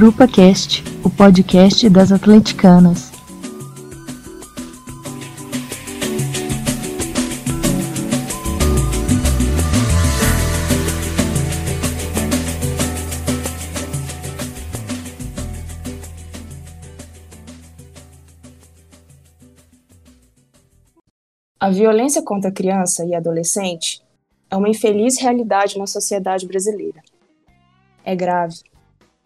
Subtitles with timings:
[0.00, 3.10] Grupa Cast, o podcast das atleticanas.
[21.58, 24.00] A violência contra a criança e adolescente
[24.48, 27.02] é uma infeliz realidade na sociedade brasileira.
[28.04, 28.67] É grave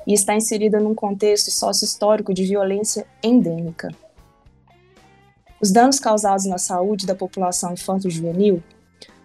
[0.06, 3.88] e está inserida num contexto sócio-histórico de violência endêmica.
[5.60, 8.62] Os danos causados na saúde da população infanto-juvenil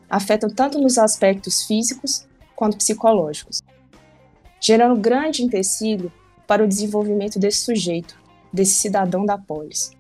[0.10, 3.62] afetam tanto nos aspectos físicos quanto psicológicos,
[4.62, 6.12] gerando grande empecilho
[6.46, 8.18] para o desenvolvimento desse sujeito,
[8.54, 9.92] desse cidadão da polis,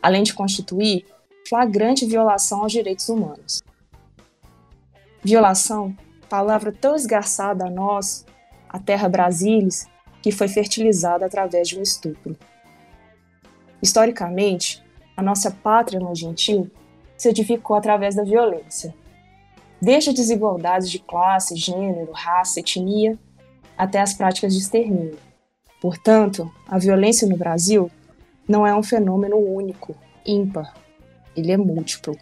[0.00, 1.04] além de constituir
[1.48, 3.60] flagrante violação aos direitos humanos.
[5.22, 5.96] Violação,
[6.28, 8.24] palavra tão esgarçada a nós,
[8.74, 9.86] a terra Brasilis,
[10.20, 12.36] que foi fertilizada através de um estupro.
[13.80, 14.82] Historicamente,
[15.16, 16.68] a nossa pátria gentil
[17.16, 18.92] se edificou através da violência.
[19.80, 23.16] Desde desigualdades de classe, gênero, raça, etnia,
[23.78, 25.18] até as práticas de extermínio.
[25.80, 27.88] Portanto, a violência no Brasil
[28.48, 29.94] não é um fenômeno único,
[30.26, 30.74] ímpar,
[31.36, 32.18] ele é múltiplo.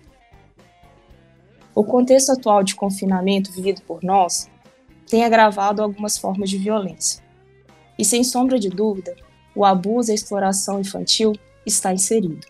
[1.74, 4.51] O contexto atual de confinamento vivido por nós
[5.12, 7.22] tem agravado algumas formas de violência.
[7.98, 9.14] E sem sombra de dúvida,
[9.54, 11.34] o abuso e a exploração infantil
[11.66, 12.46] está inserido.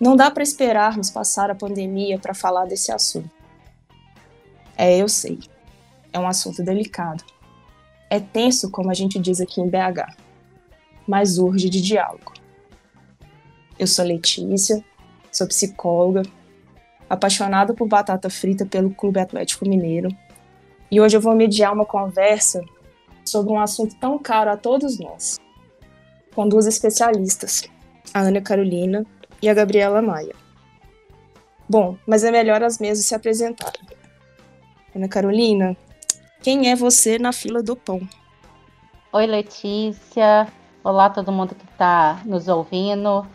[0.00, 3.30] Não dá para esperarmos passar a pandemia para falar desse assunto.
[4.78, 5.40] É, eu sei.
[6.10, 7.22] É um assunto delicado.
[8.08, 10.16] É tenso, como a gente diz aqui em BH,
[11.06, 12.32] mas urge de diálogo.
[13.78, 14.82] Eu sou Letícia,
[15.30, 16.22] sou psicóloga,
[17.10, 20.08] apaixonada por batata frita pelo Clube Atlético Mineiro.
[20.92, 22.62] E hoje eu vou mediar uma conversa
[23.24, 25.40] sobre um assunto tão caro a todos nós,
[26.34, 27.66] com duas especialistas,
[28.12, 29.06] a Ana Carolina
[29.40, 30.34] e a Gabriela Maia.
[31.66, 33.80] Bom, mas é melhor as mesmas se apresentarem.
[34.94, 35.74] Ana Carolina,
[36.42, 38.06] quem é você na fila do pão?
[39.14, 40.46] Oi, Letícia.
[40.84, 43.26] Olá, todo mundo que está nos ouvindo.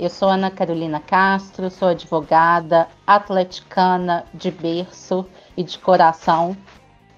[0.00, 5.24] Eu sou Ana Carolina Castro, sou advogada, atleticana de berço
[5.56, 6.56] e de coração.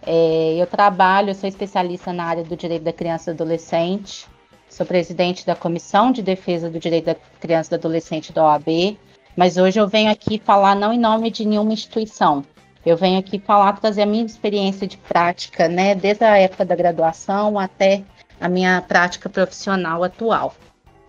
[0.07, 4.25] É, eu trabalho, sou especialista na área do direito da criança e do adolescente,
[4.71, 8.97] sou presidente da Comissão de Defesa do Direito da Criança e do Adolescente da OAB,
[9.37, 12.45] mas hoje eu venho aqui falar não em nome de nenhuma instituição,
[12.85, 16.77] eu venho aqui falar, trazer a minha experiência de prática, né, desde a época da
[16.77, 18.05] graduação até
[18.41, 20.55] a minha prática profissional atual.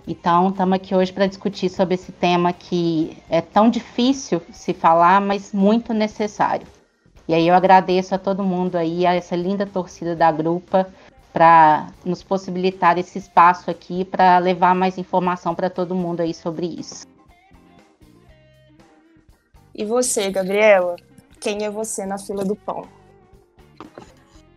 [0.07, 5.21] Então, estamos aqui hoje para discutir sobre esse tema que é tão difícil se falar,
[5.21, 6.65] mas muito necessário.
[7.27, 10.87] E aí eu agradeço a todo mundo aí, a essa linda torcida da grupa,
[11.33, 16.65] para nos possibilitar esse espaço aqui para levar mais informação para todo mundo aí sobre
[16.65, 17.05] isso.
[19.75, 20.95] E você, Gabriela?
[21.39, 22.87] Quem é você na fila do pão?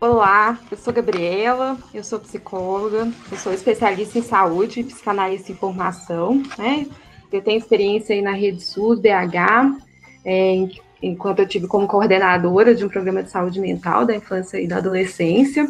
[0.01, 6.43] Olá, eu sou Gabriela, eu sou psicóloga, eu sou especialista em saúde, psicanalista em formação,
[6.57, 6.87] né?
[7.31, 9.77] Eu tenho experiência aí na Rede SUS, BH,
[10.25, 10.67] é,
[11.03, 14.77] enquanto eu tive como coordenadora de um programa de saúde mental da infância e da
[14.77, 15.67] adolescência.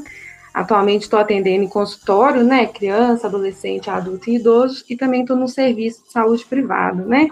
[0.52, 2.66] Atualmente estou atendendo em consultório, né?
[2.66, 7.28] Criança, adolescente, adulto e idoso, e também estou no serviço de saúde privado, né?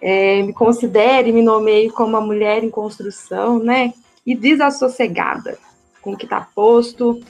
[0.00, 3.92] É, me considere, me nomeio como uma mulher em construção, né?
[4.26, 5.58] E desassossegada
[6.02, 7.20] com o que está posto,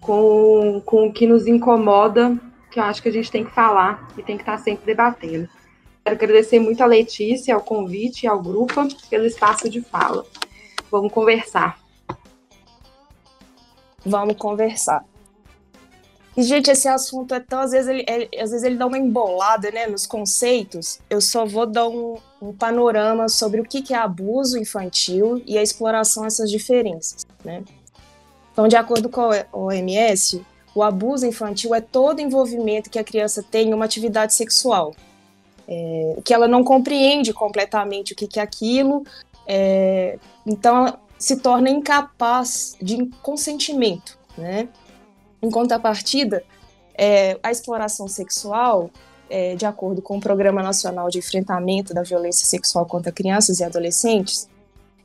[0.00, 2.36] com, com o que nos incomoda,
[2.70, 4.86] que eu acho que a gente tem que falar e tem que estar tá sempre
[4.86, 5.48] debatendo.
[6.04, 10.24] Quero agradecer muito a Letícia, ao convite e ao grupo pelo espaço de fala.
[10.90, 11.78] Vamos conversar.
[14.04, 15.04] Vamos conversar.
[16.36, 17.60] E, gente, esse assunto é tão.
[17.60, 18.06] Às vezes ele,
[18.40, 20.98] às vezes ele dá uma embolada né, nos conceitos.
[21.10, 25.58] Eu só vou dar um, um panorama sobre o que, que é abuso infantil e
[25.58, 27.26] a exploração dessas diferenças.
[27.44, 27.62] Né?
[28.52, 30.44] Então, de acordo com a OMS,
[30.74, 34.94] o abuso infantil é todo envolvimento que a criança tem em uma atividade sexual,
[35.68, 39.04] é, que ela não compreende completamente o que, que é aquilo,
[39.46, 44.68] é, então ela se torna incapaz de consentimento, né?
[45.42, 46.42] Em contrapartida,
[46.94, 48.90] é, a exploração sexual,
[49.28, 53.64] é, de acordo com o Programa Nacional de Enfrentamento da Violência Sexual contra Crianças e
[53.64, 54.48] Adolescentes,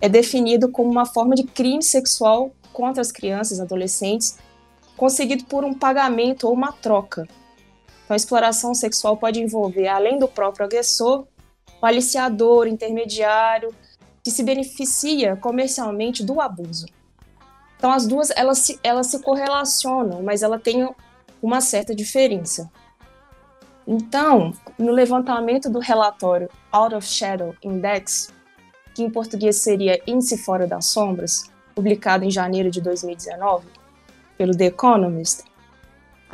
[0.01, 4.37] é definido como uma forma de crime sexual contra as crianças e adolescentes,
[4.97, 7.27] conseguido por um pagamento ou uma troca.
[8.05, 11.25] Então, a exploração sexual pode envolver, além do próprio agressor,
[11.81, 13.73] o aliciador, intermediário,
[14.23, 16.85] que se beneficia comercialmente do abuso.
[17.77, 20.87] Então, as duas elas se, elas se correlacionam, mas ela tem
[21.41, 22.71] uma certa diferença.
[23.87, 28.33] Então, no levantamento do relatório Out of Shadow Index,
[28.93, 33.67] que em português seria Índice Fora das Sombras, publicado em janeiro de 2019
[34.37, 35.43] pelo The Economist,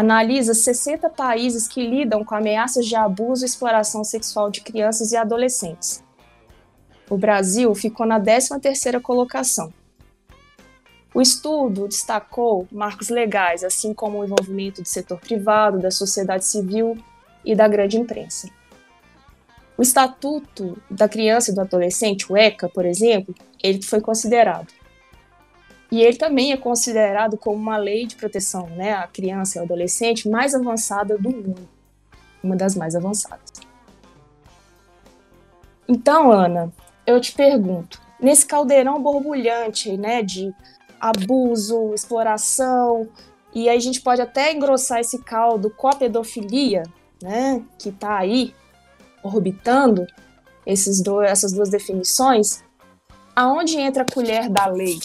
[0.02, 5.18] analisa 60 países que lidam com ameaças de abuso e exploração sexual de crianças e
[5.18, 6.04] adolescentes.
[7.10, 9.72] O Brasil ficou na 13ª colocação.
[11.14, 16.98] O estudo destacou marcos legais, assim como o envolvimento do setor privado, da sociedade civil
[17.46, 18.50] e da grande imprensa.
[19.78, 24.68] O Estatuto da Criança e do Adolescente, o ECA, por exemplo, ele foi considerado.
[25.92, 29.66] E ele também é considerado como uma lei de proteção né, à criança e ao
[29.66, 31.68] adolescente mais avançada do mundo,
[32.42, 33.52] uma das mais avançadas.
[35.88, 36.72] Então, Ana,
[37.06, 40.54] eu te pergunto, nesse caldeirão borbulhante né, de
[40.98, 43.10] abuso, exploração,
[43.54, 46.84] e aí a gente pode até engrossar esse caldo com a pedofilia,
[47.22, 48.56] né, que está aí
[49.22, 50.08] orbitando
[50.66, 52.64] esses dois, essas duas definições,
[53.36, 55.00] aonde entra a colher da lei?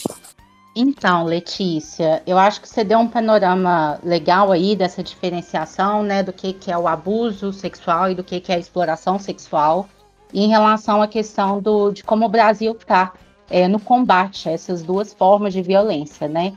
[0.78, 6.34] Então, Letícia, eu acho que você deu um panorama legal aí dessa diferenciação, né, do
[6.34, 9.88] que, que é o abuso sexual e do que, que é a exploração sexual,
[10.34, 13.14] em relação à questão do, de como o Brasil está
[13.49, 16.52] é, no combate a essas duas formas de violência, né?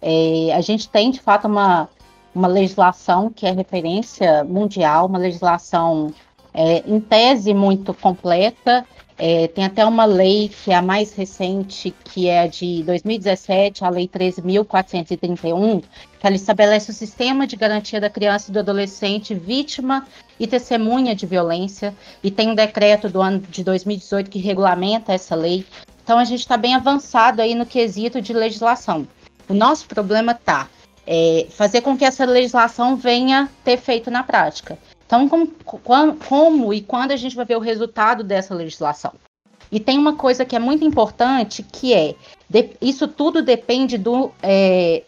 [0.00, 1.88] É, a gente tem, de fato, uma,
[2.32, 6.14] uma legislação que é referência mundial, uma legislação
[6.52, 8.86] é, em tese muito completa.
[9.16, 13.88] É, tem até uma lei que é a mais recente, que é de 2017, a
[13.88, 15.82] Lei 13.431,
[16.18, 20.04] que ela estabelece o sistema de garantia da criança e do adolescente vítima
[20.38, 21.94] e testemunha de violência,
[22.24, 25.64] e tem um decreto do ano de 2018 que regulamenta essa lei.
[26.02, 29.06] Então a gente está bem avançado aí no quesito de legislação.
[29.48, 30.68] O nosso problema está
[31.06, 34.76] é, fazer com que essa legislação venha ter feito na prática.
[35.06, 35.48] Então, como,
[36.16, 39.12] como, e quando a gente vai ver o resultado dessa legislação?
[39.70, 42.14] E tem uma coisa que é muito importante, que é
[42.48, 45.02] de, isso tudo depende do é,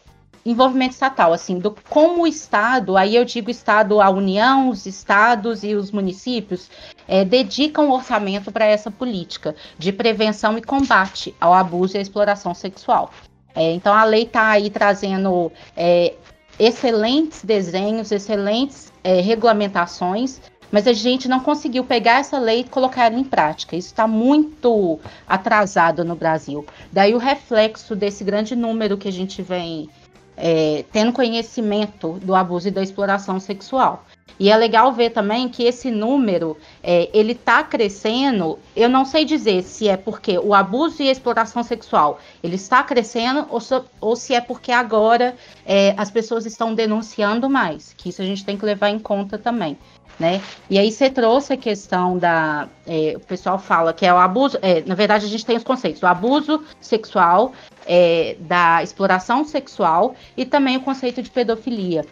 [0.44, 5.64] envolvimento estatal, assim, do como o Estado, aí eu digo Estado, a União, os estados
[5.64, 6.70] e os municípios,
[7.08, 12.54] é, dedicam orçamento para essa política de prevenção e combate ao abuso e à exploração
[12.54, 13.10] sexual.
[13.54, 16.14] É, então a lei está aí trazendo é,
[16.58, 23.06] excelentes desenhos, excelentes é, regulamentações, mas a gente não conseguiu pegar essa lei e colocar
[23.06, 23.76] ela em prática.
[23.76, 26.66] Isso está muito atrasado no Brasil.
[26.90, 29.88] Daí o reflexo desse grande número que a gente vem
[30.36, 34.04] é, tendo conhecimento do abuso e da exploração sexual.
[34.38, 38.58] E é legal ver também que esse número é, ele está crescendo.
[38.74, 42.82] Eu não sei dizer se é porque o abuso e a exploração sexual ele está
[42.82, 45.34] crescendo ou, so, ou se é porque agora
[45.64, 47.94] é, as pessoas estão denunciando mais.
[47.94, 49.78] Que isso a gente tem que levar em conta também.
[50.18, 50.40] Né?
[50.70, 52.68] E aí você trouxe a questão da.
[52.86, 54.58] É, o pessoal fala que é o abuso.
[54.62, 57.52] É, na verdade, a gente tem os conceitos: o abuso sexual,
[57.86, 62.02] é, da exploração sexual e também o conceito de pedofilia.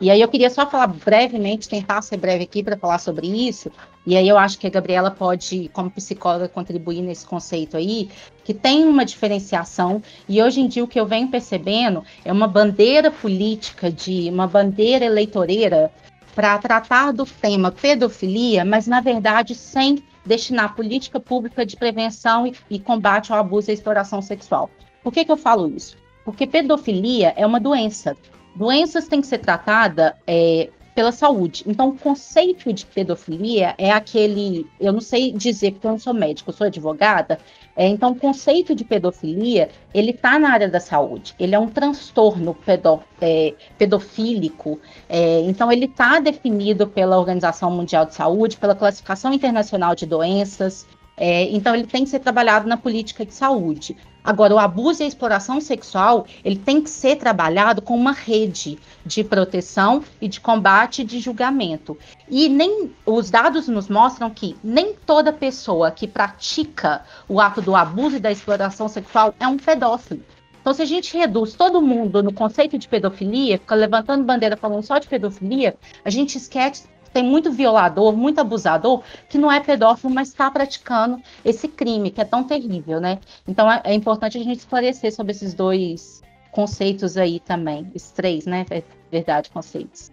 [0.00, 3.70] E aí eu queria só falar brevemente, tentar ser breve aqui para falar sobre isso.
[4.06, 8.08] E aí eu acho que a Gabriela pode, como psicóloga, contribuir nesse conceito aí,
[8.42, 10.02] que tem uma diferenciação.
[10.26, 14.46] E hoje em dia o que eu venho percebendo é uma bandeira política de uma
[14.46, 15.92] bandeira eleitoreira
[16.34, 22.54] para tratar do tema pedofilia, mas na verdade sem destinar política pública de prevenção e,
[22.70, 24.70] e combate ao abuso e exploração sexual.
[25.02, 25.96] Por que, que eu falo isso?
[26.24, 28.16] Porque pedofilia é uma doença
[28.54, 31.64] doenças têm que ser tratadas é, pela saúde.
[31.66, 34.66] Então, o conceito de pedofilia é aquele.
[34.78, 37.38] Eu não sei dizer, porque eu não sou médico, eu sou advogada.
[37.76, 41.34] É, então, o conceito de pedofilia ele está na área da saúde.
[41.38, 44.78] Ele é um transtorno pedo, é, pedofílico.
[45.08, 50.86] É, então, ele está definido pela Organização Mundial de Saúde, pela Classificação Internacional de Doenças.
[51.16, 53.96] É, então, ele tem que ser trabalhado na política de saúde.
[54.22, 58.78] Agora, o abuso e a exploração sexual, ele tem que ser trabalhado com uma rede
[59.04, 61.96] de proteção e de combate e de julgamento.
[62.28, 67.74] E nem os dados nos mostram que nem toda pessoa que pratica o ato do
[67.74, 70.22] abuso e da exploração sexual é um pedófilo.
[70.60, 74.82] Então, se a gente reduz todo mundo no conceito de pedofilia, fica levantando bandeira falando
[74.82, 75.74] só de pedofilia,
[76.04, 81.20] a gente esquece tem muito violador, muito abusador, que não é pedófilo, mas está praticando
[81.44, 83.18] esse crime, que é tão terrível, né?
[83.46, 88.46] Então é, é, importante a gente esclarecer sobre esses dois conceitos aí também, esses três,
[88.46, 88.64] né?
[88.70, 90.10] É verdade, conceitos.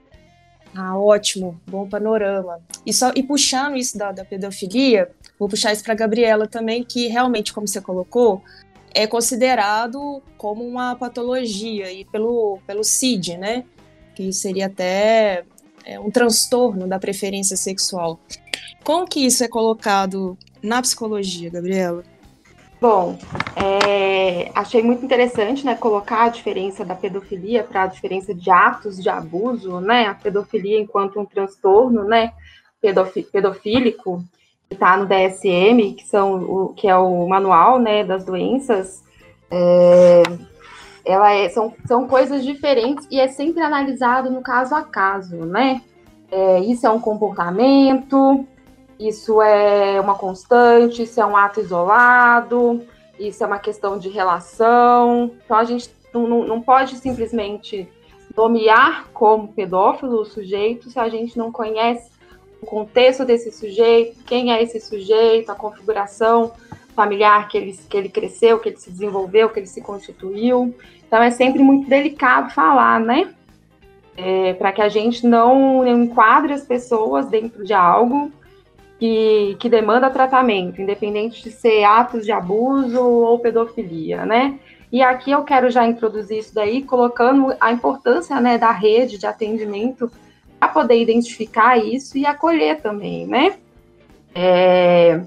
[0.75, 2.60] Ah, ótimo, bom panorama.
[2.86, 7.08] E, só, e puxando isso da, da pedofilia, vou puxar isso para Gabriela também, que
[7.08, 8.44] realmente, como você colocou,
[8.94, 13.63] é considerado como uma patologia e pelo, pelo CID, né?
[14.18, 15.46] que seria até
[15.88, 18.20] é, um transtorno da preferência sexual.
[18.84, 22.03] Como que isso é colocado na psicologia, Gabriela?
[22.79, 23.17] Bom,
[23.56, 29.01] é, achei muito interessante, né, colocar a diferença da pedofilia para a diferença de atos
[29.01, 32.34] de abuso, né, a pedofilia enquanto um transtorno, né,
[33.32, 34.24] pedofílico,
[34.70, 39.01] que está no DSM, que são o que é o manual, né, das doenças,
[39.50, 40.22] é,
[41.08, 45.82] ela é, são, são coisas diferentes e é sempre analisado no caso a caso, né?
[46.30, 48.46] É, isso é um comportamento,
[49.00, 52.86] isso é uma constante, isso é um ato isolado,
[53.18, 55.32] isso é uma questão de relação.
[55.46, 57.88] Então a gente não, não pode simplesmente
[58.36, 62.12] nomear como pedófilo o sujeito se a gente não conhece
[62.62, 66.52] o contexto desse sujeito, quem é esse sujeito, a configuração
[66.96, 70.74] familiar que ele, que ele cresceu, que ele se desenvolveu, que ele se constituiu.
[71.08, 73.30] Então é sempre muito delicado falar, né?
[74.16, 78.32] É, para que a gente não enquadre as pessoas dentro de algo
[79.00, 84.60] que, que demanda tratamento, independente de ser atos de abuso ou pedofilia, né?
[84.92, 89.26] E aqui eu quero já introduzir isso daí, colocando a importância né, da rede de
[89.26, 90.10] atendimento
[90.60, 93.58] para poder identificar isso e acolher também, né?
[94.34, 95.22] É,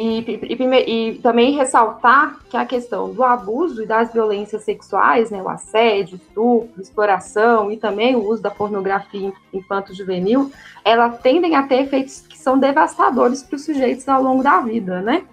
[0.00, 5.42] e, e, e, também ressaltar que a questão do abuso e das violências sexuais, né,
[5.42, 10.52] o assédio, estupro, exploração e também o uso da pornografia infanto-juvenil,
[10.84, 15.00] elas tendem a ter efeitos que são devastadores para os sujeitos ao longo da vida,
[15.00, 15.24] né?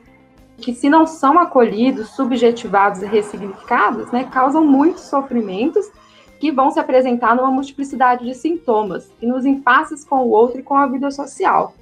[0.57, 5.91] Que se não são acolhidos, subjetivados e ressignificados, né, causam muitos sofrimentos
[6.39, 10.63] que vão se apresentar numa multiplicidade de sintomas e nos impasses com o outro e
[10.63, 11.75] com a vida social.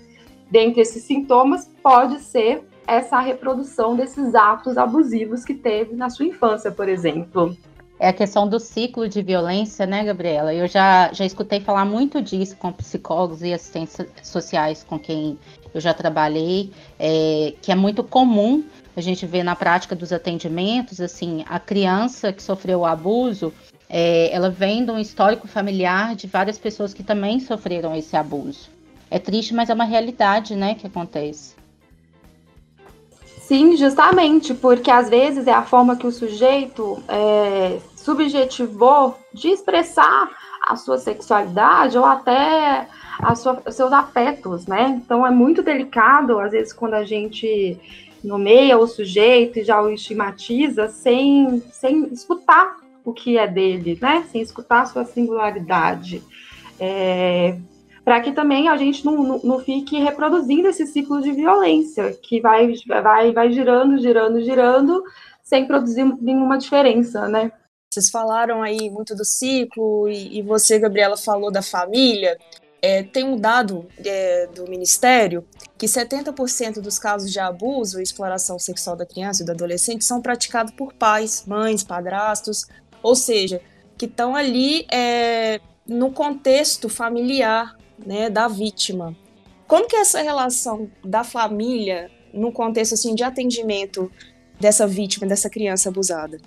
[0.52, 6.72] Dentre esses sintomas, pode ser essa reprodução desses atos abusivos que teve na sua infância,
[6.72, 7.56] por exemplo.
[8.00, 10.54] É a questão do ciclo de violência, né, Gabriela?
[10.54, 15.38] Eu já, já escutei falar muito disso com psicólogos e assistentes sociais com quem
[15.74, 18.63] eu já trabalhei, é, que é muito comum
[18.96, 23.54] a gente ver na prática dos atendimentos, assim, a criança que sofreu o abuso,
[23.90, 28.70] é, ela vem de um histórico familiar de várias pessoas que também sofreram esse abuso.
[29.10, 31.56] É triste, mas é uma realidade, né, que acontece.
[33.53, 40.27] Sim, justamente, porque às vezes é a forma que o sujeito é, subjetivou de expressar
[40.67, 42.88] a sua sexualidade ou até
[43.36, 45.00] sua, os seus afetos, né?
[45.00, 47.79] Então é muito delicado, às vezes, quando a gente
[48.24, 54.25] nomeia o sujeito e já o estigmatiza sem, sem escutar o que é dele, né?
[54.31, 56.24] Sem escutar a sua singularidade.
[56.79, 57.55] É,
[58.03, 62.41] para que também a gente não, não, não, fique reproduzindo esse ciclo de violência, que
[62.41, 65.03] vai, vai, vai girando, girando, girando,
[65.41, 67.51] sem produzir nenhuma diferença, né?
[67.89, 72.38] Vocês falaram aí muito do ciclo, e, e você, Gabriela, falou da família.
[72.81, 75.45] É, tem um dado é, do Ministério
[75.77, 80.22] que 70% dos casos de abuso e exploração sexual da criança e do adolescente são
[80.22, 82.67] praticados por pais, mães, padrastos,
[83.01, 83.62] ou seja,
[83.98, 89.16] que estão ali é, no contexto familiar, né, da vítima.
[89.68, 94.12] Como que é essa relação da família no contexto assim de atendimento
[94.60, 96.40] dessa vítima, dessa criança abusada?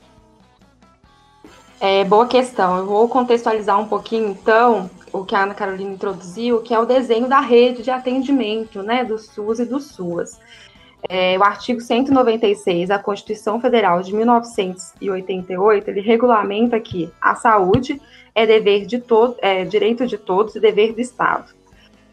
[1.80, 2.78] É, boa questão.
[2.78, 6.86] Eu vou contextualizar um pouquinho, então, o que a Ana Carolina introduziu, que é o
[6.86, 10.40] desenho da rede de atendimento, né, do SUS e do SUAS.
[11.08, 18.00] É, o artigo 196 da Constituição Federal de 1988, ele regulamenta que a saúde
[18.36, 21.54] é dever de todo, é direito de todos e dever do Estado,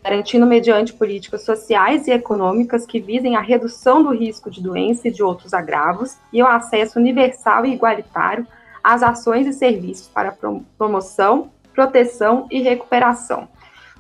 [0.02, 5.12] garantindo mediante políticas sociais e econômicas que visem a redução do risco de doença e
[5.12, 8.48] de outros agravos e o acesso universal e igualitário
[8.82, 10.34] às ações e serviços para
[10.78, 13.50] promoção, proteção e recuperação.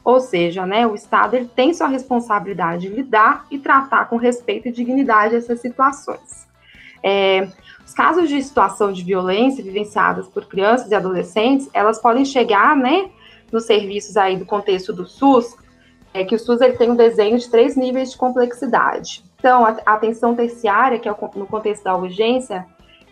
[0.01, 4.69] Ou seja, né, o Estado ele tem sua responsabilidade de lidar e tratar com respeito
[4.69, 6.47] e dignidade essas situações.
[7.01, 7.49] É,
[7.85, 13.09] os casos de situação de violência vivenciadas por crianças e adolescentes, elas podem chegar, né,
[13.51, 15.55] nos serviços aí do contexto do SUS,
[16.13, 19.23] é que o SUS ele tem um desenho de três níveis de complexidade.
[19.37, 22.65] Então, a atenção terciária, que é no contexto da urgência,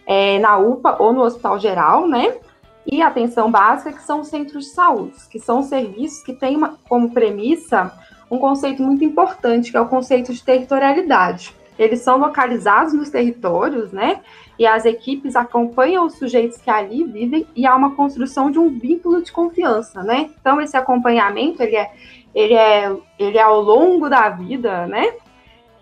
[0.05, 2.37] é na UPA ou no hospital geral, né?
[2.85, 6.55] E a atenção básica, que são os centros de saúde, que são serviços que têm
[6.55, 7.91] uma, como premissa
[8.29, 11.53] um conceito muito importante, que é o conceito de territorialidade.
[11.79, 14.21] Eles são localizados nos territórios, né?
[14.61, 18.77] e as equipes acompanham os sujeitos que ali vivem e há uma construção de um
[18.77, 20.29] vínculo de confiança, né?
[20.39, 21.91] Então esse acompanhamento ele é
[22.35, 25.15] ele é ele é ao longo da vida, né?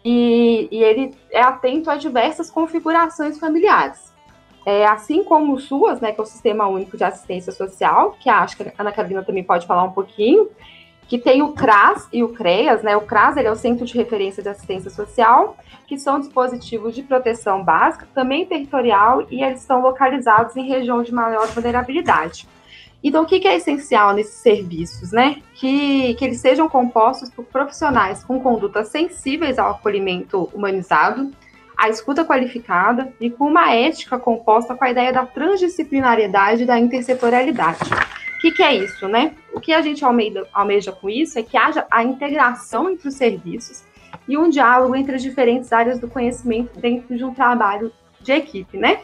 [0.05, 4.13] E, e ele é atento a diversas configurações familiares.
[4.65, 8.29] é, assim como o SUAS, né, que é o Sistema Único de Assistência Social, que
[8.29, 10.49] acho que a Ana Carolina também pode falar um pouquinho,
[11.09, 12.95] que tem o CRAS e o CREAS, né?
[12.95, 17.01] O CRAS ele é o Centro de Referência de Assistência Social, que são dispositivos de
[17.01, 22.47] proteção básica, também territorial, e eles estão localizados em região de maior vulnerabilidade.
[23.03, 25.41] Então, o que, é essencial nesses serviços, né?
[25.55, 31.31] Que, que eles sejam compostos por profissionais com condutas sensíveis ao acolhimento humanizado,
[31.75, 36.77] à escuta qualificada e com uma ética composta com a ideia da transdisciplinariedade e da
[36.77, 37.79] intersetorialidade.
[38.39, 39.35] O que, que, é isso, né?
[39.53, 43.15] O que a gente almeja, almeja com isso é que haja a integração entre os
[43.15, 43.83] serviços
[44.29, 47.91] e um diálogo entre as diferentes áreas do conhecimento dentro de um trabalho
[48.21, 49.01] de equipe, né?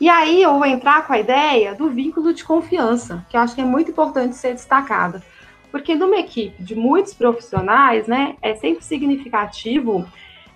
[0.00, 3.54] E aí eu vou entrar com a ideia do vínculo de confiança, que eu acho
[3.54, 5.22] que é muito importante ser destacada.
[5.70, 10.04] Porque numa equipe de muitos profissionais, né, é sempre significativo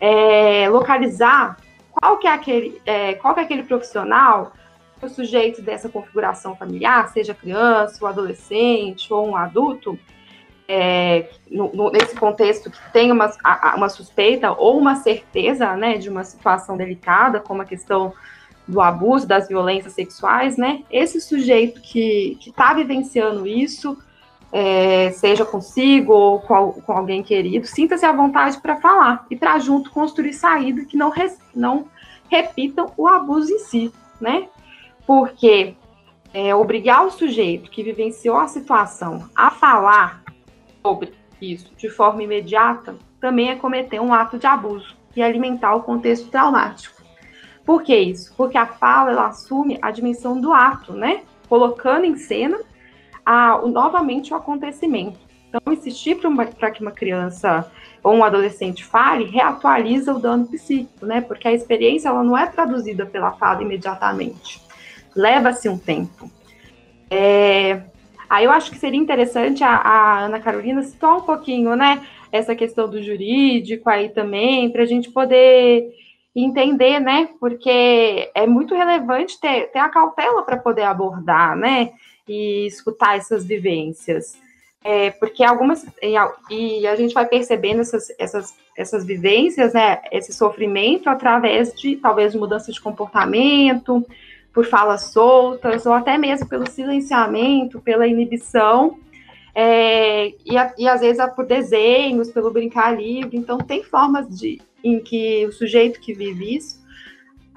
[0.01, 1.59] é, localizar
[1.93, 4.53] qual que é aquele, é, qual que é aquele profissional,
[5.03, 9.99] o sujeito dessa configuração familiar, seja criança, ou adolescente, ou um adulto,
[10.69, 13.31] é, no, no, nesse contexto que tem uma,
[13.77, 18.13] uma suspeita ou uma certeza né, de uma situação delicada, como a questão
[18.67, 20.83] do abuso, das violências sexuais, né?
[20.91, 23.97] Esse sujeito que está vivenciando isso,
[24.51, 29.59] é, seja consigo ou com, com alguém querido, sinta-se à vontade para falar e para
[29.61, 31.87] junto construir saída que não, res, não
[32.29, 34.49] repitam o abuso em si, né?
[35.07, 35.75] Porque
[36.35, 40.23] é, obrigar o sujeito que vivenciou a situação a falar
[40.83, 45.83] sobre isso de forma imediata também é cometer um ato de abuso e alimentar o
[45.83, 47.03] contexto traumático.
[47.65, 48.33] Por que isso?
[48.37, 51.23] Porque a fala ela assume a dimensão do ato, né?
[51.49, 52.61] Colocando em cena
[53.25, 55.19] a, o, novamente o acontecimento.
[55.49, 56.17] Então, insistir
[56.59, 57.71] para que uma criança
[58.03, 61.21] ou um adolescente fale reatualiza o dano psíquico, né?
[61.21, 64.66] Porque a experiência ela não é traduzida pela fala imediatamente.
[65.17, 66.31] Leva-se um tempo.
[67.11, 67.81] É,
[68.29, 72.07] aí eu acho que seria interessante a, a Ana Carolina citar um pouquinho, né?
[72.31, 75.91] Essa questão do jurídico aí também, para a gente poder
[76.35, 77.31] entender, né?
[77.41, 81.93] Porque é muito relevante ter, ter a cautela para poder abordar, né?
[82.29, 84.39] E escutar essas vivências.
[84.85, 85.85] É, porque algumas.
[86.51, 90.03] E a gente vai percebendo essas, essas, essas vivências, né?
[90.13, 94.07] Esse sofrimento através de talvez mudança de comportamento,
[94.57, 98.99] por falas soltas, ou até mesmo pelo silenciamento, pela inibição.
[99.55, 103.37] É, e, e às vezes é por desenhos, pelo brincar livre.
[103.37, 106.83] Então, tem formas de, em que o sujeito que vive isso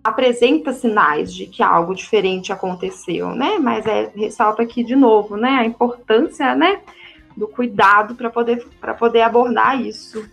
[0.04, 3.58] apresenta sinais de que algo diferente aconteceu, né?
[3.60, 6.82] Mas é, ressalta aqui de novo, né, a importância, né,
[7.36, 10.28] do cuidado para poder para poder abordar isso.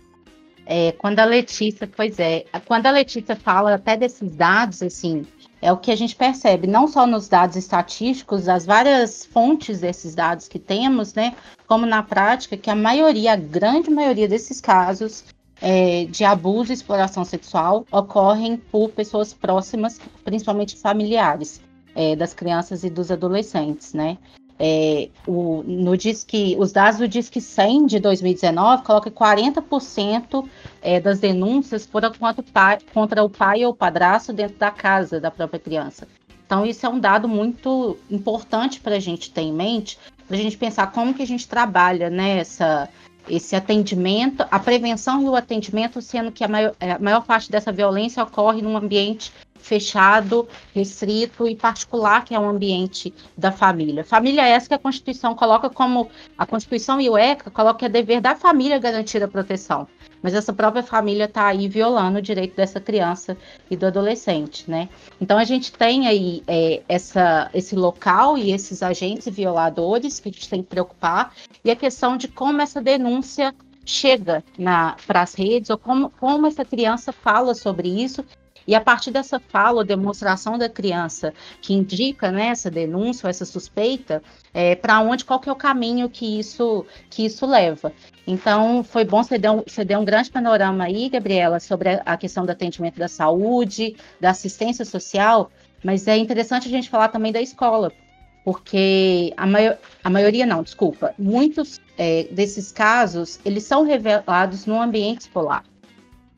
[0.65, 5.25] É, quando a Letícia, pois é, quando a Letícia fala até desses dados, assim,
[5.61, 10.13] é o que a gente percebe, não só nos dados estatísticos, as várias fontes desses
[10.13, 11.35] dados que temos, né,
[11.67, 15.23] como na prática, que a maioria, a grande maioria desses casos
[15.61, 21.61] é, de abuso e exploração sexual ocorrem por pessoas próximas, principalmente familiares,
[21.95, 24.17] é, das crianças e dos adolescentes, né?
[24.59, 30.47] É, o, no Disque, os dados do Disque 100 de 2019 colocam 40%
[30.81, 35.19] é, das denúncias foram contra o, pai, contra o pai ou padrasto dentro da casa
[35.19, 36.07] da própria criança.
[36.45, 40.39] Então, isso é um dado muito importante para a gente ter em mente, para a
[40.39, 42.89] gente pensar como que a gente trabalha nessa né,
[43.29, 47.51] esse atendimento, a prevenção e o atendimento, sendo que a maior, é, a maior parte
[47.51, 49.31] dessa violência ocorre num ambiente
[49.67, 54.03] fechado, restrito e particular, que é um ambiente da família.
[54.03, 57.85] Família é essa que a Constituição coloca como a Constituição e o ECA colocam que
[57.85, 59.87] é dever da família garantir a proteção.
[60.21, 63.37] Mas essa própria família está aí violando o direito dessa criança
[63.69, 64.89] e do adolescente, né?
[65.21, 70.31] Então a gente tem aí é, essa, esse local e esses agentes violadores que a
[70.31, 73.53] gente tem que preocupar e a questão de como essa denúncia
[73.85, 74.43] chega
[75.05, 78.25] para as redes ou como, como essa criança fala sobre isso
[78.67, 84.21] e a partir dessa fala demonstração da criança que indica né, essa denúncia essa suspeita,
[84.53, 87.93] é, para onde, qual que é o caminho que isso, que isso leva.
[88.25, 92.01] Então, foi bom você dar, um, você dar um grande panorama aí, Gabriela, sobre a,
[92.05, 95.49] a questão do atendimento da saúde, da assistência social,
[95.83, 97.91] mas é interessante a gente falar também da escola,
[98.43, 104.81] porque a, maior, a maioria não, desculpa, muitos é, desses casos, eles são revelados no
[104.81, 105.63] ambiente escolar.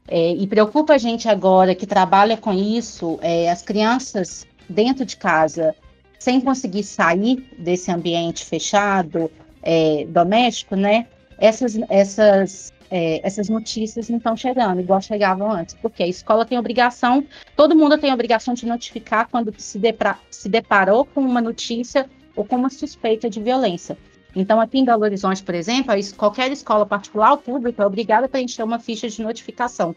[0.10, 5.16] É, e preocupa a gente agora que trabalha com isso, é, as crianças dentro de
[5.16, 5.76] casa,
[6.18, 9.30] sem conseguir sair desse ambiente fechado,
[9.62, 11.06] é, doméstico, né?
[11.38, 16.58] Essas, essas é, essas notícias não estão chegando, igual chegavam antes, porque a escola tem
[16.58, 17.24] obrigação,
[17.56, 22.44] todo mundo tem obrigação de notificar quando se, depra, se deparou com uma notícia ou
[22.44, 23.98] com uma suspeita de violência.
[24.36, 28.30] Então, aqui em Belo Horizonte, por exemplo, qualquer escola particular ou pública é obrigada a
[28.30, 29.96] preencher uma ficha de notificação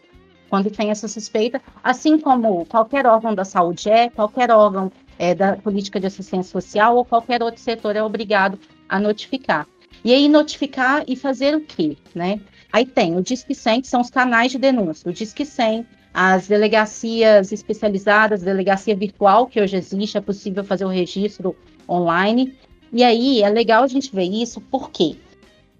[0.53, 5.55] quando tem essa suspeita, assim como qualquer órgão da saúde é, qualquer órgão é, da
[5.55, 9.67] política de assistência social ou qualquer outro setor é obrigado a notificar.
[10.05, 11.97] E aí, notificar e fazer o quê?
[12.13, 12.39] Né?
[12.71, 15.09] Aí tem o Disque 100, que são os canais de denúncia.
[15.09, 20.89] O Disque 100, as delegacias especializadas, delegacia virtual, que hoje existe, é possível fazer o
[20.89, 21.55] registro
[21.89, 22.55] online.
[22.93, 25.17] E aí, é legal a gente ver isso, porque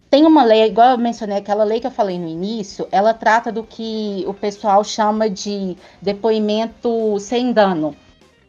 [0.09, 3.51] tem uma lei, igual eu mencionei, aquela lei que eu falei no início, ela trata
[3.51, 7.95] do que o pessoal chama de depoimento sem dano.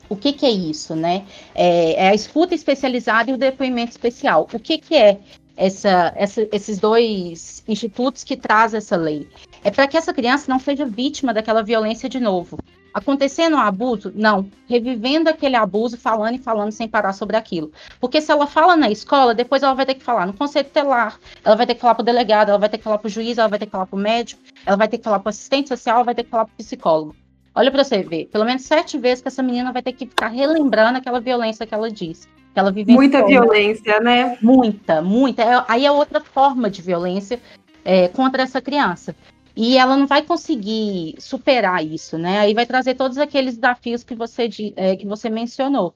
[0.09, 1.25] O que, que é isso, né?
[1.55, 4.49] É, é, a escuta especializada e o depoimento especial.
[4.53, 5.19] O que, que é
[5.57, 9.29] essa, essa, esses dois institutos que trazem essa lei?
[9.63, 12.59] É para que essa criança não seja vítima daquela violência de novo.
[12.95, 14.13] Acontecendo um abuso?
[14.15, 14.49] Não.
[14.69, 17.73] Revivendo aquele abuso, falando e falando sem parar sobre aquilo.
[18.01, 21.19] Porque se ela fala na escola, depois ela vai ter que falar no conselho telar,
[21.45, 23.11] ela vai ter que falar para o delegado, ela vai ter que falar para o
[23.11, 25.29] juiz, ela vai ter que falar para o médico, ela vai ter que falar para
[25.29, 27.17] o assistente social, ela vai ter que falar para o psicólogo.
[27.53, 30.29] Olha para você ver, pelo menos sete vezes que essa menina vai ter que ficar
[30.29, 32.29] relembrando aquela violência que ela disse.
[32.53, 34.39] Que ela vive muita violência, né?
[34.41, 35.43] Muita, muita.
[35.43, 37.41] É, aí é outra forma de violência
[37.85, 39.15] é, contra essa criança.
[39.57, 42.41] E ela não vai conseguir superar isso, né?
[42.41, 45.95] Aí vai trazer todos aqueles desafios que você, é, que você mencionou.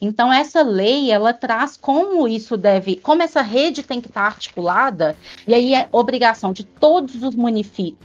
[0.00, 5.16] Então, essa lei, ela traz como isso deve, como essa rede tem que estar articulada,
[5.46, 7.34] e aí é obrigação de todos os,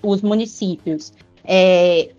[0.02, 1.14] os municípios
[1.44, 2.10] é,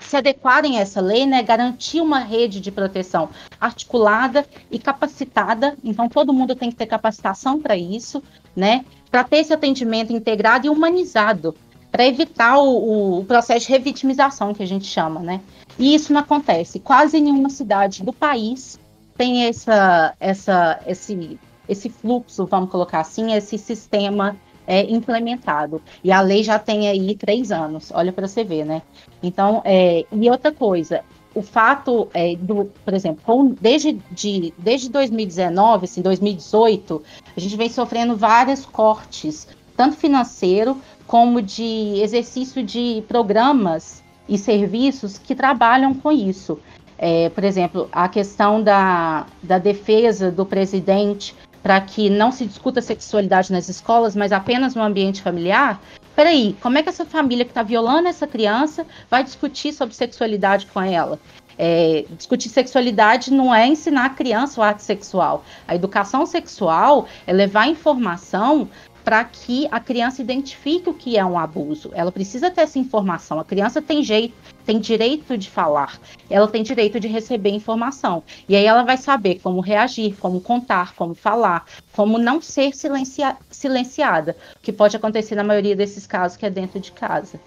[0.00, 3.28] se adequarem a essa lei, né, garantir uma rede de proteção
[3.60, 5.76] articulada e capacitada.
[5.84, 8.22] Então, todo mundo tem que ter capacitação para isso,
[8.56, 11.54] né, para ter esse atendimento integrado e humanizado,
[11.90, 15.40] para evitar o, o, processo de revitimização que a gente chama, né.
[15.78, 16.78] E isso não acontece.
[16.78, 18.78] Quase nenhuma cidade do país
[19.16, 25.80] tem essa, essa, esse, esse fluxo, vamos colocar assim, esse sistema é, implementado.
[26.04, 28.82] E a lei já tem aí três anos, olha para você ver, né?
[29.22, 31.02] Então, é, e outra coisa,
[31.34, 37.02] o fato é, do, por exemplo, com, desde, de, desde 2019, assim, 2018,
[37.36, 40.76] a gente vem sofrendo vários cortes, tanto financeiro
[41.08, 46.60] como de exercício de programas e serviços que trabalham com isso.
[46.98, 52.82] É, por exemplo, a questão da, da defesa do presidente para que não se discuta
[52.82, 55.80] sexualidade nas escolas, mas apenas no ambiente familiar,
[56.14, 60.66] peraí, como é que essa família que está violando essa criança vai discutir sobre sexualidade
[60.66, 61.18] com ela?
[61.60, 65.44] É, discutir sexualidade não é ensinar a criança o ato sexual.
[65.66, 68.68] A educação sexual é levar informação
[69.08, 71.90] para que a criança identifique o que é um abuso.
[71.94, 73.40] Ela precisa ter essa informação.
[73.40, 74.34] A criança tem jeito,
[74.66, 78.22] tem direito de falar, ela tem direito de receber informação.
[78.46, 83.34] E aí ela vai saber como reagir, como contar, como falar, como não ser silencia
[83.50, 87.40] silenciada, que pode acontecer na maioria desses casos que é dentro de casa.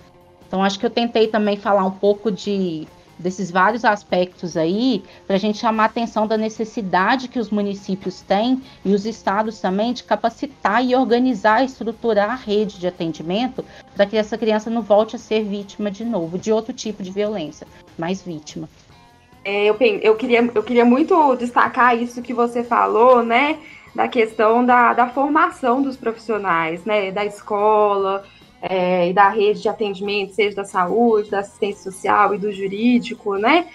[0.47, 2.87] Então acho que eu tentei também falar um pouco de
[3.21, 8.21] desses vários aspectos aí, para a gente chamar a atenção da necessidade que os municípios
[8.21, 13.63] têm e os estados também de capacitar e organizar, estruturar a rede de atendimento
[13.95, 17.11] para que essa criança não volte a ser vítima de novo, de outro tipo de
[17.11, 18.67] violência, mais vítima.
[19.43, 23.57] É, eu, eu, queria, eu queria muito destacar isso que você falou, né?
[23.93, 27.11] Da questão da, da formação dos profissionais, né?
[27.11, 28.23] Da escola,
[28.61, 33.35] é, e da rede de atendimento, seja da saúde, da assistência social e do jurídico,
[33.35, 33.67] né?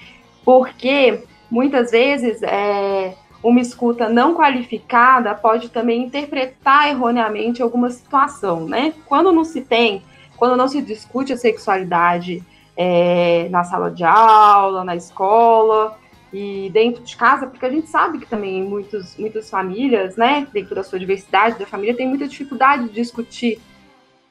[0.44, 8.94] Porque muitas vezes é, uma escuta não qualificada pode também interpretar erroneamente alguma situação, né?
[9.06, 10.02] Quando não se tem,
[10.36, 12.42] quando não se discute a sexualidade
[12.76, 15.98] é, na sala de aula, na escola
[16.32, 20.74] e dentro de casa, porque a gente sabe que também muitos, muitas famílias, né, dentro
[20.74, 23.60] da sua diversidade da família, tem muita dificuldade de discutir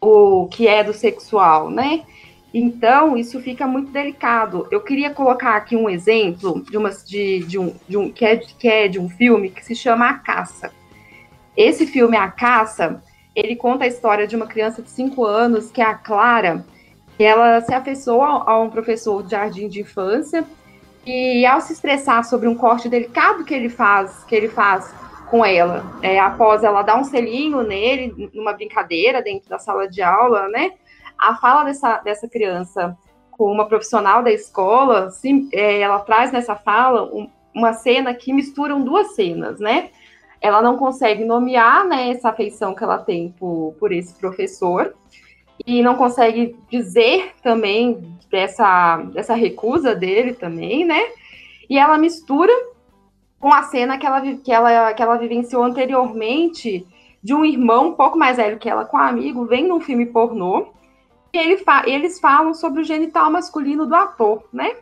[0.01, 2.03] o que é do sexual, né?
[2.53, 4.65] Então, isso fica muito delicado.
[4.71, 8.38] Eu queria colocar aqui um exemplo de, uma, de, de, um, de um, que, é,
[8.38, 10.71] que é de um filme que se chama A Caça.
[11.58, 13.03] Esse filme, A Caça,
[13.36, 16.65] ele conta a história de uma criança de 5 anos, que é a Clara,
[17.17, 20.45] que ela se afeiçoa a um professor de jardim de infância,
[21.05, 24.93] e ao se expressar sobre um corte delicado que ele faz, que ele faz
[25.30, 25.84] com ela.
[26.02, 30.72] É, após ela dar um selinho nele, numa brincadeira dentro da sala de aula, né?
[31.18, 32.98] A fala dessa, dessa criança
[33.32, 35.10] com uma profissional da escola,
[35.52, 39.90] é, ela traz nessa fala um, uma cena que misturam duas cenas, né?
[40.42, 44.94] Ela não consegue nomear né, essa afeição que ela tem por, por esse professor,
[45.66, 51.02] e não consegue dizer também dessa, dessa recusa dele também, né?
[51.70, 52.52] E ela mistura
[53.45, 56.84] com a cena que ela, que ela, que ela vivenciou anteriormente
[57.21, 60.08] de um irmão um pouco mais velho que ela com um amigo, vem num filme
[60.08, 60.69] pornô,
[61.31, 64.75] e ele fa eles falam sobre o genital masculino do ator, né?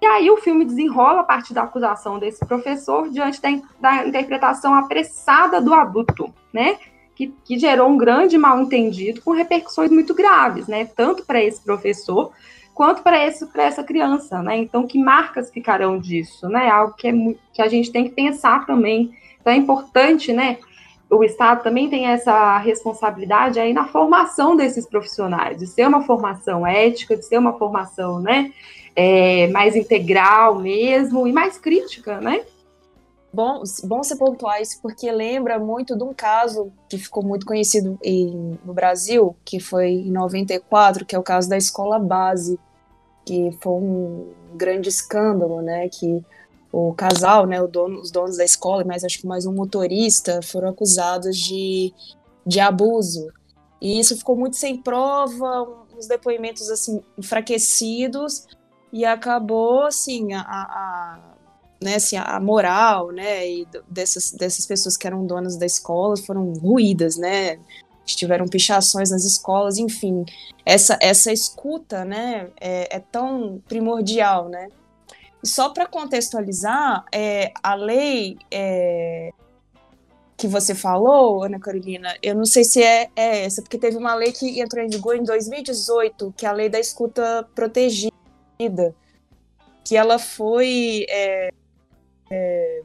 [0.00, 4.74] E aí o filme desenrola a partir da acusação desse professor diante da, da interpretação
[4.74, 6.78] apressada do adulto, né?
[7.14, 10.86] Que, que gerou um grande mal-entendido com repercussões muito graves, né?
[10.86, 12.32] Tanto para esse professor
[12.78, 14.56] quanto para essa criança, né?
[14.56, 16.70] Então, que marcas ficarão disso, né?
[16.70, 17.12] Algo que, é,
[17.52, 19.12] que a gente tem que pensar também.
[19.40, 20.58] Então, é importante, né?
[21.10, 26.64] O Estado também tem essa responsabilidade aí na formação desses profissionais, de ser uma formação
[26.64, 28.52] ética, de ser uma formação, né?
[28.94, 32.42] É, mais integral mesmo e mais crítica, né?
[33.32, 37.98] Bom, bom você pontuar isso, porque lembra muito de um caso que ficou muito conhecido
[38.04, 42.56] em, no Brasil, que foi em 94, que é o caso da escola base,
[43.28, 45.86] que foi um grande escândalo, né?
[45.88, 46.24] Que
[46.72, 50.70] o casal, né, dono, os donos da escola, mas acho que mais um motorista, foram
[50.70, 51.92] acusados de,
[52.46, 53.28] de abuso.
[53.80, 58.46] E isso ficou muito sem prova, uns depoimentos assim enfraquecidos
[58.92, 61.18] e acabou assim a, a
[61.80, 66.52] né, assim, a moral, né, e dessas, dessas pessoas que eram donas da escola foram
[66.54, 67.60] ruídas, né,
[68.16, 70.24] tiveram pichações nas escolas, enfim,
[70.64, 74.68] essa, essa escuta, né, é, é tão primordial, né.
[75.42, 79.30] E só para contextualizar, é, a lei é,
[80.36, 84.14] que você falou, Ana Carolina, eu não sei se é, é, essa, porque teve uma
[84.14, 88.12] lei que entrou em vigor em 2018, que é a lei da escuta protegida,
[89.84, 91.50] que ela foi é,
[92.30, 92.82] é,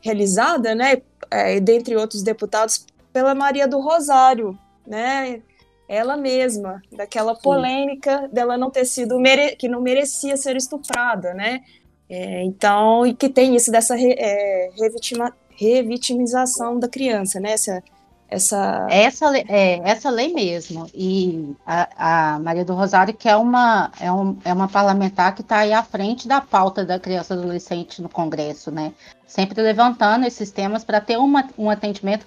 [0.00, 5.40] realizada, né, é, dentre outros deputados, pela Maria do Rosário, né?
[5.88, 8.28] Ela mesma, daquela polêmica Sim.
[8.32, 9.16] dela não ter sido
[9.56, 11.62] que não merecia ser estuprada, né?
[12.10, 17.52] É, então, e que tem isso dessa re, é, revitima, revitimização da criança, né?
[17.52, 17.82] Essa,
[18.28, 18.86] essa...
[18.90, 20.88] Essa, é, essa lei mesmo.
[20.92, 25.42] E a, a Maria do Rosário, que é uma, é, um, é uma parlamentar que
[25.42, 28.92] está aí à frente da pauta da criança e adolescente no Congresso, né?
[29.24, 32.26] Sempre levantando esses temas para ter uma, um atendimento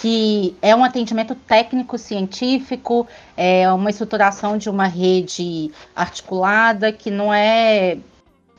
[0.00, 3.06] que é um atendimento técnico-científico,
[3.36, 7.98] é uma estruturação de uma rede articulada que não é,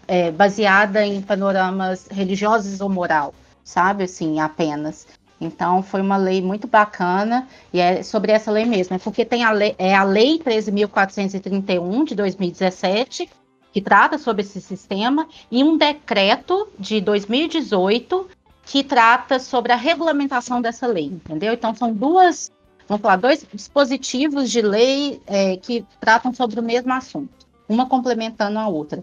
[0.08, 5.08] é, baseada em panoramas religiosos ou moral, sabe, assim, apenas.
[5.40, 9.44] Então, foi uma lei muito bacana, e é sobre essa lei mesmo, é porque tem
[9.44, 13.30] a lei, é a Lei 13.431 de 2017,
[13.72, 18.28] que trata sobre esse sistema, e um decreto de 2018
[18.68, 21.54] que trata sobre a regulamentação dessa lei, entendeu?
[21.54, 22.52] Então são duas,
[22.86, 28.60] vamos falar, dois dispositivos de lei é, que tratam sobre o mesmo assunto, uma complementando
[28.60, 29.02] a outra.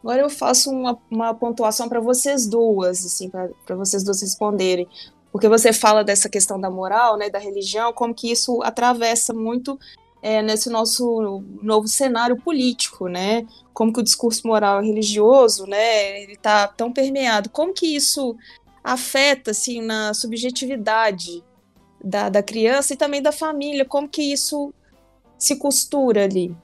[0.00, 4.86] Agora eu faço uma, uma pontuação para vocês duas, assim, para vocês duas responderem,
[5.32, 9.76] porque você fala dessa questão da moral, né, da religião, como que isso atravessa muito
[10.22, 13.44] é, nesse nosso novo cenário político, né?
[13.74, 17.50] Como que o discurso moral e religioso, né, ele está tão permeado.
[17.50, 18.36] Como que isso
[18.84, 21.42] afeta, assim, na subjetividade
[22.02, 23.84] da, da criança e também da família?
[23.84, 24.72] Como que isso
[25.36, 26.54] se costura ali?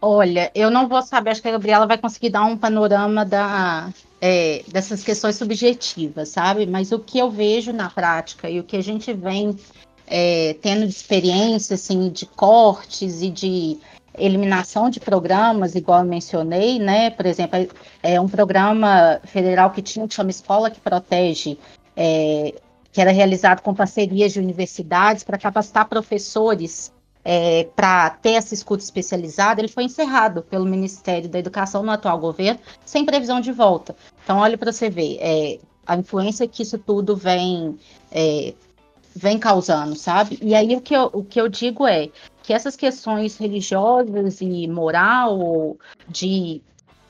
[0.00, 3.92] Olha, eu não vou saber, acho que a Gabriela vai conseguir dar um panorama da,
[4.20, 6.66] é, dessas questões subjetivas, sabe?
[6.66, 9.58] Mas o que eu vejo na prática e o que a gente vem
[10.06, 13.78] é, tendo experiência assim, de cortes e de
[14.18, 17.10] eliminação de programas, igual eu mencionei, né?
[17.10, 17.68] Por exemplo,
[18.02, 21.58] é um programa federal que tinha que chama Escola que Protege,
[21.96, 22.54] é,
[22.92, 26.92] que era realizado com parcerias de universidades para capacitar professores
[27.28, 32.18] é, para ter essa escuta especializada, ele foi encerrado pelo Ministério da Educação no atual
[32.20, 33.96] governo, sem previsão de volta.
[34.22, 37.76] Então, olha para você ver, é, a influência que isso tudo vem
[38.12, 38.54] é,
[39.16, 40.38] vem causando, sabe?
[40.42, 42.10] E aí o que eu, o que eu digo é
[42.42, 45.76] que essas questões religiosas e moral,
[46.06, 46.60] de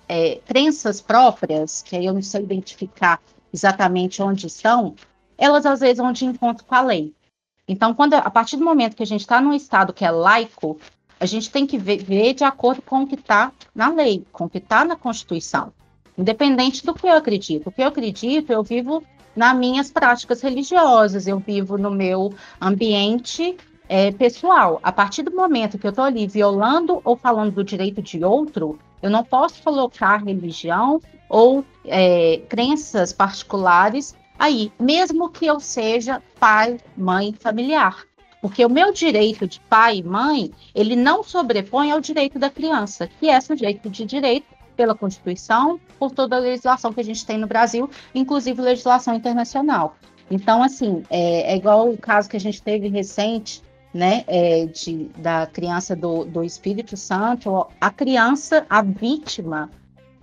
[0.08, 3.20] é, crenças próprias, que aí eu não sei identificar
[3.52, 4.94] exatamente onde estão,
[5.36, 7.12] elas às vezes vão de encontro com a lei.
[7.66, 10.78] Então, quando a partir do momento que a gente está num estado que é laico,
[11.18, 14.44] a gente tem que ver, ver de acordo com o que está na lei, com
[14.44, 15.72] o que está na Constituição.
[16.16, 17.66] Independente do que eu acredito.
[17.66, 19.02] O que eu acredito, eu vivo
[19.36, 23.56] nas minhas práticas religiosas, eu vivo no meu ambiente
[23.88, 24.80] é, pessoal.
[24.82, 28.78] A partir do momento que eu estou ali violando ou falando do direito de outro,
[29.02, 36.78] eu não posso colocar religião ou é, crenças particulares aí, mesmo que eu seja pai,
[36.96, 38.04] mãe, familiar.
[38.40, 43.08] Porque o meu direito de pai e mãe, ele não sobrepõe ao direito da criança,
[43.18, 44.46] que é sujeito de direito
[44.76, 49.96] pela Constituição, por toda a legislação que a gente tem no Brasil, inclusive legislação internacional.
[50.30, 53.62] Então, assim, é, é igual o caso que a gente teve recente,
[53.94, 57.66] né, é, de, da criança do, do Espírito Santo.
[57.80, 59.70] A criança, a vítima,